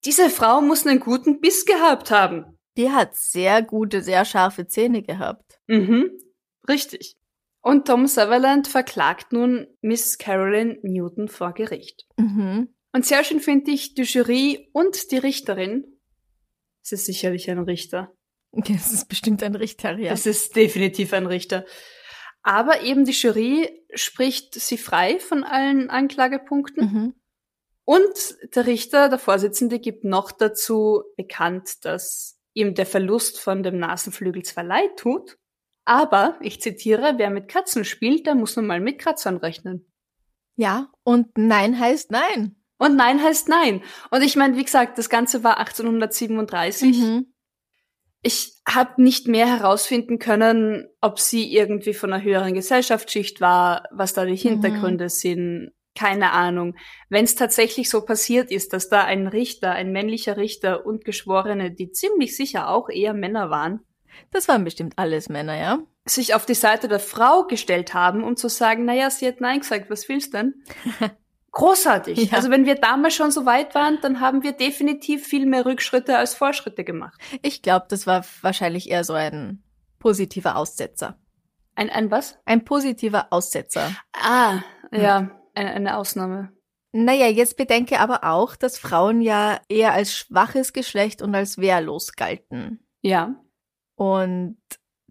Diese 0.07 0.31
Frau 0.31 0.63
muss 0.63 0.87
einen 0.87 0.99
guten 0.99 1.41
Biss 1.41 1.67
gehabt 1.67 2.11
haben. 2.11 2.59
Die 2.79 2.91
hat 2.91 3.15
sehr 3.15 3.61
gute, 3.61 4.01
sehr 4.01 4.25
scharfe 4.25 4.67
Zähne 4.67 5.03
gehabt. 5.03 5.61
Mhm, 5.67 6.11
richtig. 6.67 7.17
Und 7.61 7.87
Tom 7.87 8.07
Sutherland 8.07 8.67
verklagt 8.67 9.35
nun 9.35 9.67
Miss 9.83 10.17
Carolyn 10.17 10.79
Newton 10.83 11.29
vor 11.29 11.53
Gericht. 11.53 12.07
Mhm. 12.17 12.75
Und 12.95 13.05
sehr 13.05 13.23
schön 13.25 13.41
finde 13.41 13.73
ich 13.73 13.93
die 13.93 14.03
Jury 14.03 14.71
und 14.73 15.11
die 15.11 15.19
Richterin. 15.19 15.85
Es 16.83 16.93
ist 16.93 17.05
sicherlich 17.05 17.51
ein 17.51 17.59
Richter. 17.59 18.11
Das 18.53 18.93
ist 18.93 19.09
bestimmt 19.09 19.43
ein 19.43 19.55
Richter, 19.55 19.97
ja. 19.99 20.11
Das 20.11 20.27
ist 20.27 20.57
definitiv 20.57 21.13
ein 21.13 21.27
Richter. 21.27 21.65
Aber 22.43 22.83
eben 22.83 23.05
die 23.05 23.13
Jury 23.13 23.85
spricht 23.95 24.55
sie 24.55 24.79
frei 24.79 25.21
von 25.21 25.45
allen 25.45 25.91
Anklagepunkten. 25.91 26.85
Mhm. 26.85 27.15
Und 27.85 28.37
der 28.55 28.67
Richter, 28.67 29.09
der 29.09 29.19
Vorsitzende, 29.19 29.79
gibt 29.79 30.05
noch 30.05 30.33
dazu 30.33 31.03
bekannt, 31.17 31.85
dass 31.85 32.39
ihm 32.53 32.75
der 32.75 32.87
Verlust 32.87 33.39
von 33.41 33.63
dem 33.63 33.79
Nasenflügel 33.79 34.43
zwar 34.43 34.65
leid 34.65 34.97
tut, 34.97 35.39
aber, 35.85 36.39
ich 36.41 36.61
zitiere, 36.61 37.15
wer 37.17 37.31
mit 37.31 37.49
Katzen 37.49 37.85
spielt, 37.85 38.27
der 38.27 38.35
muss 38.35 38.55
nun 38.57 38.67
mal 38.67 38.81
mit 38.81 39.01
Kratzern 39.01 39.39
rechnen. 39.39 39.91
Ja, 40.57 40.89
und 41.03 41.37
Nein 41.37 41.79
heißt 41.79 42.11
Nein. 42.11 42.57
Und 42.79 42.97
Nein 42.97 43.23
heißt 43.23 43.49
Nein. 43.49 43.83
Und 44.11 44.23
ich 44.23 44.37
meine, 44.37 44.57
wie 44.57 44.65
gesagt, 44.65 44.99
das 44.99 45.09
Ganze 45.09 45.43
war 45.43 45.59
1837. 45.59 46.97
Mhm. 46.97 47.30
Ich 48.23 48.53
habe 48.69 49.03
nicht 49.03 49.29
mehr 49.29 49.47
herausfinden 49.47 50.19
können, 50.19 50.89
ob 51.01 51.19
sie 51.19 51.55
irgendwie 51.55 51.95
von 51.95 52.13
einer 52.13 52.23
höheren 52.23 52.55
Gesellschaftsschicht 52.55 53.41
war, 53.41 53.85
was 53.91 54.13
da 54.13 54.25
die 54.25 54.37
Hintergründe 54.37 55.09
sind. 55.09 55.73
Keine 55.97 56.33
Ahnung. 56.33 56.77
Wenn 57.09 57.25
es 57.25 57.35
tatsächlich 57.35 57.91
so 57.91 58.03
passiert 58.03 58.51
ist, 58.51 58.73
dass 58.73 58.89
da 58.89 59.05
ein 59.05 59.27
Richter, 59.27 59.73
ein 59.73 59.91
männlicher 59.91 60.37
Richter 60.37 60.87
und 60.87 61.05
Geschworene, 61.05 61.73
die 61.73 61.91
ziemlich 61.91 62.37
sicher 62.37 62.69
auch 62.69 62.89
eher 62.89 63.15
Männer 63.15 63.51
waren, 63.51 63.81
Das 64.31 64.49
waren 64.49 64.65
bestimmt 64.65 64.95
alles 64.97 65.29
Männer, 65.29 65.57
ja? 65.59 65.79
sich 66.05 66.35
auf 66.35 66.47
die 66.47 66.55
Seite 66.55 66.89
der 66.89 67.01
Frau 67.01 67.47
gestellt 67.47 67.95
haben, 67.95 68.25
um 68.25 68.37
zu 68.37 68.49
sagen, 68.49 68.85
naja, 68.85 69.11
sie 69.11 69.27
hat 69.27 69.41
Nein 69.41 69.61
gesagt, 69.61 69.91
was 69.91 70.09
willst 70.09 70.35
denn? 70.35 70.55
Großartig. 71.53 72.31
Ja. 72.31 72.37
Also 72.37 72.51
wenn 72.51 72.65
wir 72.65 72.77
damals 72.77 73.15
schon 73.15 73.31
so 73.31 73.45
weit 73.45 73.75
waren, 73.75 73.99
dann 74.03 74.21
haben 74.21 74.43
wir 74.43 74.53
definitiv 74.53 75.27
viel 75.27 75.47
mehr 75.47 75.67
Rückschritte 75.67 76.17
als 76.17 76.35
Fortschritte 76.35 76.85
gemacht. 76.85 77.21
Ich 77.43 77.63
glaube, 77.63 77.87
das 77.89 78.07
war 78.07 78.25
wahrscheinlich 78.43 78.91
eher 78.91 79.05
so 79.05 79.15
ein 79.15 79.63
positiver 79.99 80.57
Aussetzer. 80.57 81.19
Ein, 81.75 81.91
ein 81.91 82.11
was? 82.11 82.39
Ein 82.45 82.65
positiver 82.65 83.33
Aussetzer. 83.33 83.91
Ah, 84.13 84.61
ja, 84.93 85.31
eine, 85.55 85.71
eine 85.71 85.97
Ausnahme. 85.97 86.53
Naja, 86.93 87.29
jetzt 87.29 87.57
bedenke 87.57 88.01
aber 88.01 88.25
auch, 88.25 88.57
dass 88.57 88.79
Frauen 88.79 89.21
ja 89.21 89.61
eher 89.69 89.93
als 89.93 90.13
schwaches 90.15 90.73
Geschlecht 90.73 91.23
und 91.23 91.35
als 91.35 91.59
wehrlos 91.59 92.13
galten. 92.13 92.85
Ja. 93.01 93.37
Und 93.95 94.59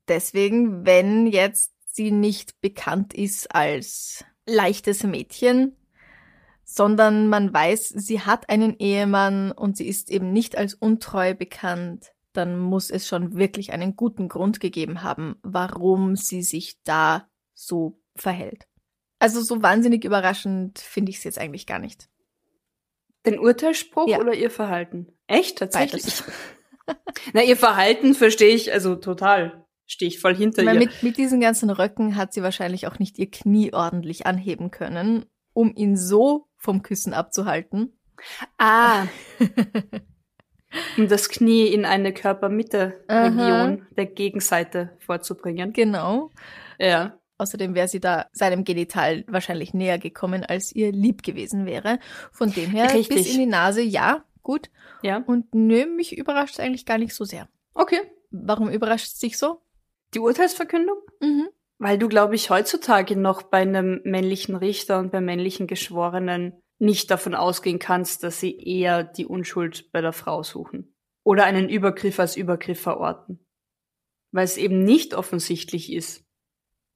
deswegen, 0.08 0.86
wenn 0.86 1.28
jetzt 1.28 1.74
sie 1.86 2.12
nicht 2.12 2.60
bekannt 2.60 3.14
ist 3.14 3.56
als 3.56 4.26
leichtes 4.46 5.04
Mädchen, 5.04 5.76
sondern 6.72 7.28
man 7.30 7.52
weiß, 7.52 7.90
sie 7.90 8.22
hat 8.22 8.48
einen 8.50 8.78
Ehemann 8.78 9.52
und 9.52 9.76
sie 9.76 9.88
ist 9.88 10.12
eben 10.12 10.32
nicht 10.32 10.56
als 10.56 10.76
untreu 10.76 11.34
bekannt, 11.34 12.12
dann 12.34 12.60
muss 12.60 12.92
es 12.92 13.08
schon 13.08 13.36
wirklich 13.36 13.74
einen 13.74 13.96
guten 13.96 14.30
Grund 14.30 14.60
gegeben 14.60 15.02
haben, 15.02 15.38
warum 15.42 16.16
sie 16.16 16.44
sich 16.44 16.80
da 16.84 17.28
so 17.56 18.00
verhält. 18.16 18.68
Also 19.18 19.42
so 19.42 19.64
wahnsinnig 19.64 20.06
überraschend 20.06 20.78
finde 20.78 21.10
ich 21.10 21.18
es 21.18 21.24
jetzt 21.24 21.40
eigentlich 21.40 21.66
gar 21.66 21.80
nicht. 21.80 22.08
Den 23.26 23.40
Urteilsspruch 23.40 24.08
Ja. 24.08 24.20
oder 24.20 24.36
ihr 24.36 24.52
Verhalten? 24.52 25.08
Echt? 25.26 25.58
Tatsächlich? 25.58 26.22
Na, 27.34 27.42
ihr 27.44 27.58
Verhalten 27.58 28.14
verstehe 28.14 28.54
ich 28.54 28.72
also 28.72 28.96
total. 28.96 29.66
Stehe 29.88 30.08
ich 30.10 30.20
voll 30.20 30.36
hinter 30.36 30.64
Weil 30.68 30.76
ihr. 30.76 30.80
mit, 30.88 31.02
mit 31.02 31.18
diesen 31.18 31.42
ganzen 31.42 31.72
Röcken 31.72 32.16
hat 32.16 32.32
sie 32.32 32.44
wahrscheinlich 32.44 32.86
auch 32.86 33.00
nicht 33.00 33.18
ihr 33.18 33.30
Knie 33.32 33.74
ordentlich 33.74 34.28
anheben 34.28 34.70
können, 34.70 35.26
um 35.54 35.74
ihn 35.76 35.98
so 35.98 36.46
vom 36.60 36.84
Küssen 36.84 37.14
abzuhalten. 37.14 37.98
ah. 38.60 39.08
um 40.98 41.08
das 41.08 41.30
Knie 41.30 41.68
in 41.68 41.86
eine 41.86 42.14
Körpermitte-Region 42.14 43.88
der 43.98 44.06
Gegenseite 44.06 44.96
vorzubringen. 45.00 45.74
Genau. 45.74 46.30
Ja. 46.78 47.18
Außerdem 47.38 47.74
wäre 47.74 47.88
sie 47.88 48.02
da 48.02 48.28
seinem 48.34 48.66
Genital 48.66 49.24
wahrscheinlich 49.28 49.74
näher 49.74 49.98
gekommen, 49.98 50.44
als 50.44 50.76
ihr 50.76 50.92
lieb 50.92 51.24
gewesen 51.24 51.66
wäre. 51.66 52.00
Von 52.32 52.52
dem 52.52 52.70
her 52.70 52.94
Richtig. 52.94 53.18
bis 53.18 53.34
in 53.34 53.40
die 53.40 53.46
Nase, 53.46 53.82
ja, 53.82 54.26
gut. 54.44 54.70
Ja. 55.02 55.24
Und 55.26 55.56
nö, 55.56 55.86
mich 55.86 56.18
überrascht 56.18 56.60
eigentlich 56.60 56.86
gar 56.86 56.98
nicht 56.98 57.16
so 57.16 57.24
sehr. 57.24 57.48
Okay. 57.74 58.02
Warum 58.30 58.70
überrascht 58.70 59.08
es 59.08 59.20
dich 59.20 59.38
so? 59.38 59.62
Die 60.14 60.20
Urteilsverkündung? 60.20 60.98
Mhm. 61.22 61.48
Weil 61.80 61.98
du, 61.98 62.10
glaube 62.10 62.36
ich, 62.36 62.50
heutzutage 62.50 63.16
noch 63.16 63.42
bei 63.42 63.60
einem 63.60 64.02
männlichen 64.04 64.56
Richter 64.56 65.00
und 65.00 65.12
bei 65.12 65.22
männlichen 65.22 65.66
Geschworenen 65.66 66.62
nicht 66.78 67.10
davon 67.10 67.36
ausgehen 67.36 67.80
kannst, 67.80 68.24
dass 68.24 68.40
sie 68.40 68.58
eher 68.58 69.04
die 69.04 69.26
Unschuld 69.26 69.90
bei 69.92 70.02
der 70.02 70.14
Frau 70.14 70.44
suchen. 70.44 70.94
Oder 71.24 71.46
einen 71.46 71.70
Übergriff 71.70 72.20
als 72.20 72.36
Übergriff 72.36 72.82
verorten. 72.82 73.46
Weil 74.32 74.46
es 74.46 74.58
eben 74.58 74.84
nicht 74.84 75.14
offensichtlich 75.14 75.92
ist. 75.92 76.26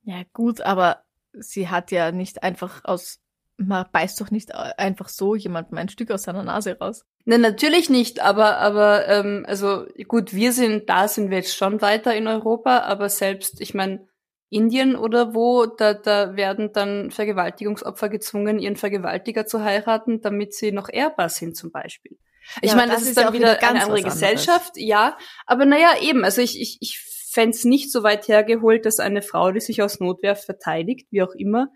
Ja, 0.03 0.23
gut, 0.33 0.61
aber 0.61 1.03
sie 1.31 1.69
hat 1.69 1.91
ja 1.91 2.11
nicht 2.11 2.43
einfach 2.43 2.83
aus, 2.83 3.21
man 3.57 3.85
beißt 3.91 4.19
doch 4.19 4.31
nicht 4.31 4.53
einfach 4.53 5.07
so 5.07 5.35
jemandem 5.35 5.77
ein 5.77 5.89
Stück 5.89 6.11
aus 6.11 6.23
seiner 6.23 6.43
Nase 6.43 6.77
raus. 6.77 7.05
Ne, 7.25 7.37
natürlich 7.37 7.89
nicht, 7.89 8.19
aber, 8.19 8.57
aber, 8.57 9.07
ähm, 9.07 9.45
also 9.47 9.85
gut, 10.07 10.33
wir 10.33 10.51
sind, 10.51 10.89
da 10.89 11.07
sind 11.07 11.29
wir 11.29 11.37
jetzt 11.37 11.55
schon 11.55 11.81
weiter 11.81 12.13
in 12.13 12.27
Europa, 12.27 12.79
aber 12.79 13.07
selbst, 13.07 13.61
ich 13.61 13.73
meine, 13.73 14.07
Indien 14.49 14.95
oder 14.95 15.33
wo, 15.33 15.65
da, 15.65 15.93
da 15.93 16.35
werden 16.35 16.71
dann 16.73 17.11
Vergewaltigungsopfer 17.11 18.09
gezwungen, 18.09 18.59
ihren 18.59 18.75
Vergewaltiger 18.75 19.45
zu 19.45 19.63
heiraten, 19.63 20.21
damit 20.21 20.53
sie 20.53 20.71
noch 20.71 20.89
ehrbar 20.89 21.29
sind 21.29 21.57
zum 21.57 21.71
Beispiel. 21.71 22.17
Ich 22.61 22.71
Ja, 22.71 22.75
meine, 22.75 22.91
das 22.91 23.01
das, 23.01 23.09
ist 23.09 23.15
ja 23.17 23.23
dann 23.23 23.31
auch 23.31 23.33
wieder, 23.33 23.51
wieder 23.51 23.59
ganz 23.59 23.83
eine 23.83 23.95
andere. 23.95 24.03
Gesellschaft, 24.03 24.73
ja, 24.75 25.17
aber 25.45 25.65
naja, 25.65 25.95
eben, 26.01 26.23
also 26.23 26.41
ich, 26.41 26.59
ich, 26.59 26.77
ich 26.81 26.99
fände 26.99 27.57
nicht 27.67 27.91
so 27.91 28.03
weit 28.03 28.27
hergeholt, 28.27 28.85
dass 28.85 28.99
eine 28.99 29.21
Frau, 29.21 29.51
die 29.51 29.59
sich 29.59 29.81
aus 29.81 29.99
Notwehr 29.99 30.35
verteidigt, 30.35 31.07
wie 31.11 31.23
auch 31.23 31.33
immer, 31.35 31.69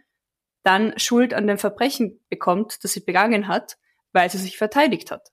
dann 0.63 0.97
Schuld 0.99 1.33
an 1.33 1.47
dem 1.47 1.57
Verbrechen 1.57 2.23
bekommt, 2.29 2.83
das 2.83 2.93
sie 2.93 2.99
begangen 2.99 3.47
hat, 3.47 3.77
weil 4.11 4.29
sie 4.29 4.37
sich 4.37 4.57
verteidigt 4.57 5.11
hat. 5.11 5.29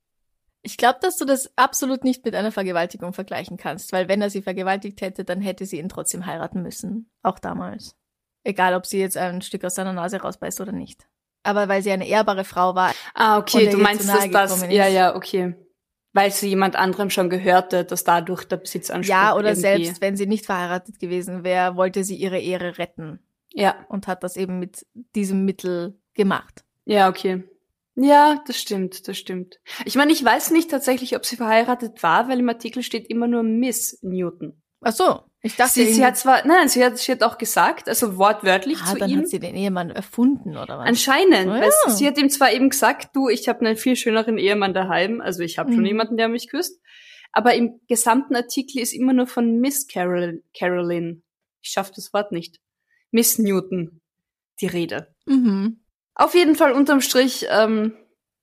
Ich 0.66 0.78
glaube, 0.78 0.98
dass 1.02 1.16
du 1.16 1.26
das 1.26 1.52
absolut 1.56 2.04
nicht 2.04 2.24
mit 2.24 2.34
einer 2.34 2.50
Vergewaltigung 2.50 3.12
vergleichen 3.12 3.58
kannst, 3.58 3.92
weil 3.92 4.08
wenn 4.08 4.22
er 4.22 4.30
sie 4.30 4.40
vergewaltigt 4.40 5.02
hätte, 5.02 5.22
dann 5.22 5.42
hätte 5.42 5.66
sie 5.66 5.78
ihn 5.78 5.90
trotzdem 5.90 6.24
heiraten 6.24 6.62
müssen. 6.62 7.10
Auch 7.22 7.38
damals. 7.38 7.96
Egal, 8.44 8.74
ob 8.74 8.86
sie 8.86 8.98
jetzt 8.98 9.18
ein 9.18 9.42
Stück 9.42 9.62
aus 9.64 9.74
seiner 9.74 9.92
Nase 9.92 10.22
rausbeißt 10.22 10.62
oder 10.62 10.72
nicht. 10.72 11.06
Aber 11.42 11.68
weil 11.68 11.82
sie 11.82 11.92
eine 11.92 12.08
ehrbare 12.08 12.44
Frau 12.44 12.74
war. 12.74 12.94
Ah, 13.12 13.36
okay, 13.36 13.68
du 13.68 13.76
meinst, 13.76 14.08
dass 14.08 14.30
das, 14.30 14.62
ja, 14.70 14.88
ja, 14.88 15.14
okay. 15.14 15.54
Weil 16.14 16.30
sie 16.30 16.48
jemand 16.48 16.76
anderem 16.76 17.10
schon 17.10 17.28
gehörte, 17.28 17.84
dass 17.84 18.04
dadurch 18.04 18.44
der 18.44 18.56
Besitzanspruch 18.56 19.14
Ja, 19.14 19.36
oder 19.36 19.54
selbst 19.54 20.00
wenn 20.00 20.16
sie 20.16 20.26
nicht 20.26 20.46
verheiratet 20.46 20.98
gewesen 20.98 21.44
wäre, 21.44 21.76
wollte 21.76 22.04
sie 22.04 22.16
ihre 22.16 22.40
Ehre 22.40 22.78
retten. 22.78 23.18
Ja. 23.52 23.84
Und 23.88 24.06
hat 24.06 24.24
das 24.24 24.38
eben 24.38 24.58
mit 24.58 24.86
diesem 25.14 25.44
Mittel 25.44 26.00
gemacht. 26.14 26.64
Ja, 26.86 27.10
okay. 27.10 27.44
Ja, 27.97 28.42
das 28.47 28.61
stimmt, 28.61 29.07
das 29.07 29.16
stimmt. 29.16 29.61
Ich 29.84 29.95
meine, 29.95 30.12
ich 30.12 30.24
weiß 30.24 30.51
nicht 30.51 30.70
tatsächlich, 30.70 31.14
ob 31.16 31.24
sie 31.24 31.36
verheiratet 31.36 32.03
war, 32.03 32.28
weil 32.28 32.40
im 32.40 32.49
Artikel 32.49 32.82
steht 32.82 33.09
immer 33.09 33.28
nur 33.28 33.42
Miss 33.42 33.99
Newton. 34.03 34.61
Ach 34.80 34.92
so, 34.92 35.20
ich 35.40 35.57
dachte. 35.57 35.72
Sie, 35.72 35.92
sie 35.92 36.05
hat 36.05 36.18
zwar, 36.18 36.47
nein, 36.47 36.68
sie 36.68 36.84
hat, 36.84 36.99
sie 36.99 37.12
hat 37.12 37.22
auch 37.22 37.38
gesagt, 37.38 37.88
also 37.88 38.18
wortwörtlich 38.18 38.78
ah, 38.82 38.92
zu 38.92 38.99
dann 38.99 39.11
ihm. 39.11 39.18
hat 39.20 39.28
sie 39.28 39.38
den 39.38 39.55
Ehemann 39.55 39.90
erfunden, 39.90 40.57
oder 40.57 40.78
was? 40.78 40.88
Anscheinend. 40.88 41.49
Weil 41.49 41.70
ja. 41.86 41.90
sie 41.90 42.07
hat 42.07 42.18
ihm 42.18 42.28
zwar 42.30 42.53
eben 42.53 42.68
gesagt, 42.68 43.14
du, 43.14 43.28
ich 43.28 43.49
habe 43.49 43.64
einen 43.64 43.76
viel 43.76 43.97
schöneren 43.97 44.36
Ehemann 44.38 44.74
daheim, 44.74 45.20
also 45.20 45.42
ich 45.42 45.59
habe 45.59 45.72
schon 45.72 45.80
Mhm. 45.82 45.86
jemanden, 45.86 46.16
der 46.16 46.28
mich 46.28 46.49
küsst. 46.51 46.80
Aber 47.32 47.55
im 47.55 47.80
gesamten 47.88 48.36
Artikel 48.36 48.80
ist 48.80 48.92
immer 48.92 49.12
nur 49.12 49.26
von 49.26 49.59
Miss 49.59 49.86
Carol, 49.86 50.42
Caroline. 50.57 51.22
Ich 51.62 51.70
schaff 51.70 51.90
das 51.90 52.12
Wort 52.12 52.30
nicht. 52.30 52.61
Miss 53.11 53.38
Newton 53.38 54.01
die 54.61 54.66
Rede. 54.66 55.14
Mhm. 55.26 55.84
Auf 56.14 56.34
jeden 56.34 56.54
Fall 56.56 56.72
unterm 56.72 57.00
Strich, 57.00 57.46
ähm, 57.50 57.96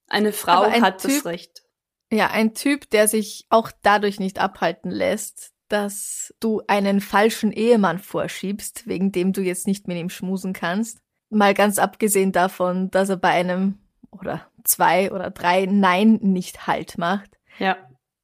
eine 0.07 0.33
Frau 0.33 0.61
ein 0.63 0.81
hat 0.81 1.03
das 1.03 1.11
Typ- 1.13 1.25
Recht. 1.25 1.63
Ja, 2.11 2.27
ein 2.29 2.53
Typ, 2.53 2.89
der 2.89 3.07
sich 3.07 3.45
auch 3.49 3.71
dadurch 3.81 4.19
nicht 4.19 4.39
abhalten 4.39 4.91
lässt, 4.91 5.51
dass 5.69 6.33
du 6.41 6.61
einen 6.67 6.99
falschen 6.99 7.53
Ehemann 7.53 7.99
vorschiebst, 7.99 8.85
wegen 8.87 9.13
dem 9.13 9.31
du 9.31 9.41
jetzt 9.41 9.65
nicht 9.67 9.87
mit 9.87 9.97
ihm 9.97 10.09
schmusen 10.09 10.51
kannst. 10.51 10.99
Mal 11.29 11.53
ganz 11.53 11.79
abgesehen 11.79 12.33
davon, 12.33 12.91
dass 12.91 13.07
er 13.07 13.15
bei 13.15 13.29
einem 13.29 13.79
oder 14.11 14.45
zwei 14.65 15.09
oder 15.13 15.29
drei 15.31 15.65
Nein 15.65 16.19
nicht 16.21 16.67
Halt 16.67 16.97
macht. 16.97 17.37
Ja. 17.57 17.77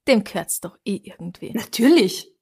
Dem 0.09 0.25
gehört's 0.25 0.59
doch 0.59 0.77
eh 0.83 0.99
irgendwie. 1.03 1.51
Natürlich. 1.53 2.33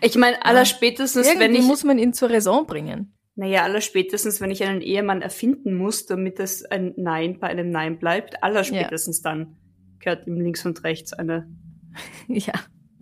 Ich 0.00 0.16
meine, 0.16 0.44
aller 0.44 0.64
spätestens, 0.64 1.28
Irgendwie 1.28 1.44
wenn 1.44 1.54
ich, 1.54 1.62
muss 1.62 1.84
man 1.84 2.00
ihn 2.00 2.12
zur 2.12 2.30
Raison 2.30 2.66
bringen. 2.66 3.16
Naja, 3.38 3.62
aller 3.62 3.80
spätestens, 3.80 4.40
wenn 4.40 4.50
ich 4.50 4.64
einen 4.64 4.80
Ehemann 4.80 5.22
erfinden 5.22 5.74
muss, 5.76 6.06
damit 6.06 6.40
es 6.40 6.64
ein 6.64 6.92
Nein 6.96 7.38
bei 7.38 7.46
einem 7.46 7.70
Nein 7.70 7.98
bleibt, 7.98 8.42
aller 8.42 8.64
spätestens 8.64 9.22
dann 9.22 9.56
gehört 10.00 10.26
ihm 10.26 10.40
links 10.40 10.66
und 10.66 10.82
rechts 10.84 11.12
eine 11.12 11.48
Ja, 12.28 12.52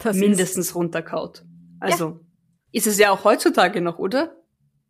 ist 0.05 0.15
mindestens 0.21 0.75
runterkaut. 0.75 1.45
Also, 1.81 2.21
ist 2.71 2.87
es 2.87 2.99
ja 2.99 3.11
auch 3.11 3.25
heutzutage 3.25 3.81
noch, 3.81 3.99
oder? 3.99 4.37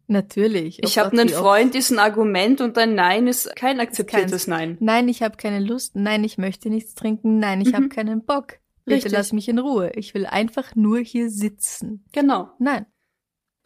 natürlich. 0.08 0.78
Oh 0.82 0.86
ich 0.86 0.98
habe 0.98 1.10
einen 1.18 1.28
oft- 1.28 1.38
Freund, 1.38 1.74
ist 1.74 1.90
ein 1.90 1.98
Argument 1.98 2.60
und 2.60 2.78
ein 2.78 2.94
Nein 2.94 3.26
ist 3.26 3.54
kein 3.56 3.80
akzeptiertes 3.80 4.46
Nein. 4.46 4.76
Nein, 4.80 5.08
ich 5.08 5.22
habe 5.22 5.36
keine 5.36 5.58
Lust. 5.60 5.96
Nein, 5.96 6.22
ich 6.22 6.38
möchte 6.38 6.70
nichts 6.70 6.94
trinken. 6.94 7.38
Nein, 7.40 7.60
ich 7.60 7.74
habe 7.74 7.84
Mhm. 7.86 7.88
keinen 7.90 8.24
Bock. 8.24 8.58
Bitte 8.84 8.96
Richtig. 8.98 9.12
lass 9.12 9.32
mich 9.32 9.48
in 9.48 9.58
Ruhe. 9.58 9.90
Ich 9.96 10.14
will 10.14 10.26
einfach 10.26 10.76
nur 10.76 11.00
hier 11.00 11.28
sitzen. 11.28 12.04
Genau. 12.12 12.50
Nein. 12.60 12.86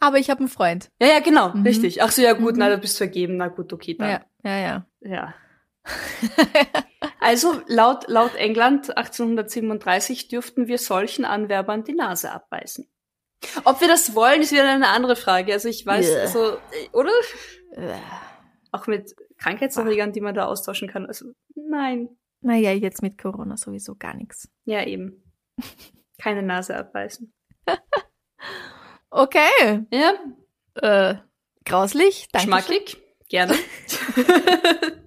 Aber 0.01 0.17
ich 0.17 0.29
habe 0.29 0.39
einen 0.41 0.49
Freund. 0.49 0.89
Ja, 1.01 1.07
ja, 1.07 1.19
genau, 1.19 1.53
Mhm. 1.53 1.63
richtig. 1.63 2.01
Ach 2.03 2.11
so, 2.11 2.21
ja 2.21 2.33
gut, 2.33 2.53
Mhm. 2.55 2.59
na, 2.59 2.69
du 2.69 2.77
bist 2.79 2.97
vergeben, 2.97 3.37
na 3.37 3.47
gut, 3.47 3.71
okay, 3.71 3.93
dann. 3.93 4.09
Ja, 4.09 4.25
ja, 4.43 4.57
ja. 4.59 4.85
Ja. 5.01 5.33
Also 7.19 7.61
laut, 7.67 8.07
laut 8.07 8.35
England 8.35 8.95
1837 8.97 10.27
dürften 10.27 10.67
wir 10.67 10.77
solchen 10.77 11.23
Anwerbern 11.25 11.83
die 11.83 11.93
Nase 11.93 12.31
abbeißen. 12.31 12.87
Ob 13.63 13.81
wir 13.81 13.87
das 13.87 14.13
wollen, 14.13 14.41
ist 14.41 14.51
wieder 14.51 14.69
eine 14.69 14.89
andere 14.89 15.15
Frage. 15.15 15.53
Also 15.53 15.69
ich 15.69 15.85
weiß, 15.85 16.09
Ja. 16.11 16.17
also, 16.19 16.57
oder? 16.93 17.11
Äh, 17.71 17.93
Auch 18.71 18.87
mit 18.87 19.15
Krankheitserregern, 19.37 20.13
die 20.13 20.21
man 20.21 20.33
da 20.35 20.45
austauschen 20.45 20.87
kann. 20.87 21.05
Also 21.05 21.31
nein. 21.55 22.09
Naja, 22.41 22.71
jetzt 22.71 23.01
mit 23.01 23.17
Corona 23.17 23.57
sowieso 23.57 23.95
gar 23.95 24.13
nichts. 24.15 24.49
Ja, 24.65 24.83
eben. 24.85 25.23
Keine 26.21 26.41
Nase 26.43 26.75
abbeißen. 26.77 27.33
Okay. 29.11 29.85
Ja, 29.91 30.13
Äh, 30.75 31.15
grauslich. 31.65 32.27
Danke. 32.31 32.47
schmackig. 32.47 32.97
Gerne. 33.29 33.55